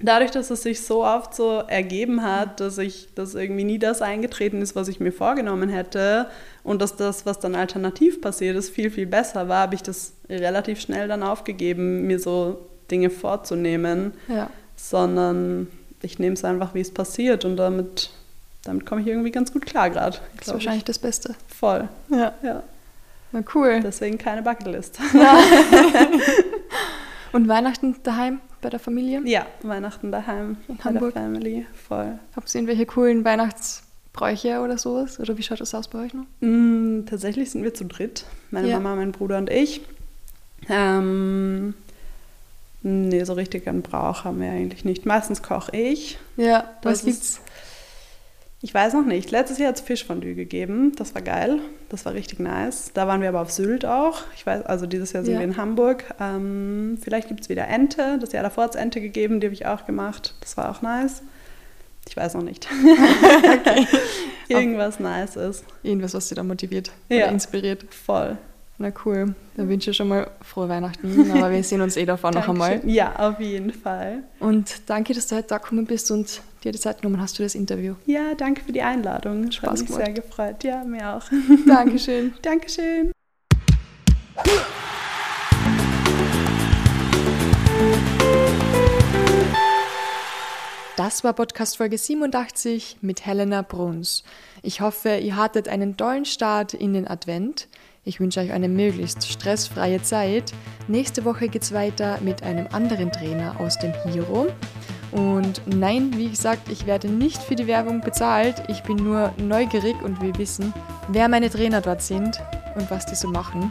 [0.00, 4.02] dadurch, dass es sich so oft so ergeben hat, dass ich, dass irgendwie nie das
[4.02, 6.26] eingetreten ist, was ich mir vorgenommen hätte
[6.64, 10.14] und dass das, was dann alternativ passiert ist, viel, viel besser war, habe ich das
[10.28, 12.58] relativ schnell dann aufgegeben, mir so
[12.90, 14.50] Dinge vorzunehmen, Ja.
[14.76, 15.68] sondern
[16.02, 18.10] ich nehme es einfach, wie es passiert und damit,
[18.64, 20.18] damit komme ich irgendwie ganz gut klar gerade.
[20.38, 21.34] Das ist wahrscheinlich das Beste.
[21.48, 21.88] Voll.
[22.10, 22.34] Ja.
[22.42, 22.62] Ja.
[23.32, 23.80] Na cool.
[23.82, 24.98] Deswegen keine Bucketlist.
[27.32, 29.20] Und Weihnachten daheim bei der Familie?
[29.24, 31.14] Ja, Weihnachten daheim In bei Hamburg?
[31.14, 31.66] der Family.
[31.86, 32.18] Voll.
[32.34, 35.20] Habt ihr irgendwelche coolen Weihnachtsbräuche oder sowas?
[35.20, 36.24] Oder wie schaut das aus bei euch noch?
[36.40, 38.24] Mm, tatsächlich sind wir zu dritt.
[38.50, 38.80] Meine Ja.
[38.80, 39.82] Mama, mein Bruder und ich.
[40.68, 41.74] Ähm,
[42.82, 45.06] nee, so richtig einen Brauch haben wir eigentlich nicht.
[45.06, 46.18] Meistens koche ich.
[46.36, 47.40] Ja, Das was gibt's?
[48.64, 49.30] Ich weiß noch nicht.
[49.30, 50.92] Letztes Jahr hat es Fischfondue gegeben.
[50.96, 51.58] Das war geil.
[51.90, 52.92] Das war richtig nice.
[52.94, 54.22] Da waren wir aber auf Sylt auch.
[54.36, 55.40] Ich weiß, also dieses Jahr sind Ja.
[55.40, 56.04] wir in Hamburg.
[56.18, 58.16] Ähm, vielleicht gibt es wieder Ente.
[58.18, 59.40] Das Jahr davor hat es Ente gegeben.
[59.40, 60.34] Die habe ich auch gemacht.
[60.40, 61.20] Das war auch nice.
[62.08, 62.66] Ich weiß noch nicht.
[64.48, 65.64] Irgendwas nice ist.
[65.82, 67.26] Irgendwas, was dich da motiviert Ja.
[67.26, 67.84] inspiriert.
[67.92, 68.38] Voll.
[68.78, 69.34] Na cool.
[69.56, 71.30] Dann wünsche ich schon mal frohe Weihnachten.
[71.36, 72.80] Aber wir sehen uns eh davon noch einmal.
[72.84, 74.24] Ja, auf jeden Fall.
[74.40, 77.42] Und danke, dass du heute da gekommen bist und dir die Zeit genommen hast für
[77.42, 77.94] das Interview.
[78.06, 79.44] Ja, danke für die Einladung.
[79.44, 80.04] Es hat Spaß mich gemacht.
[80.04, 80.64] sehr gefreut.
[80.64, 81.24] Ja, mir auch.
[81.66, 82.34] Dankeschön.
[82.42, 83.12] Dankeschön.
[90.96, 94.22] Das war Podcast Folge 87 mit Helena Bruns.
[94.62, 97.68] Ich hoffe, ihr hattet einen tollen Start in den Advent.
[98.04, 100.52] Ich wünsche euch eine möglichst stressfreie Zeit.
[100.86, 104.46] Nächste Woche geht's weiter mit einem anderen Trainer aus dem Hiro.
[105.14, 108.64] Und nein, wie gesagt, ich werde nicht für die Werbung bezahlt.
[108.68, 110.74] Ich bin nur neugierig und will wissen,
[111.08, 112.40] wer meine Trainer dort sind
[112.74, 113.70] und was die so machen.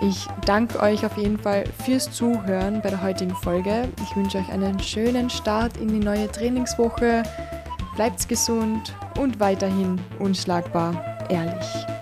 [0.00, 3.88] Ich danke euch auf jeden Fall fürs Zuhören bei der heutigen Folge.
[4.02, 7.24] Ich wünsche euch einen schönen Start in die neue Trainingswoche.
[7.96, 11.95] Bleibt gesund und weiterhin unschlagbar ehrlich.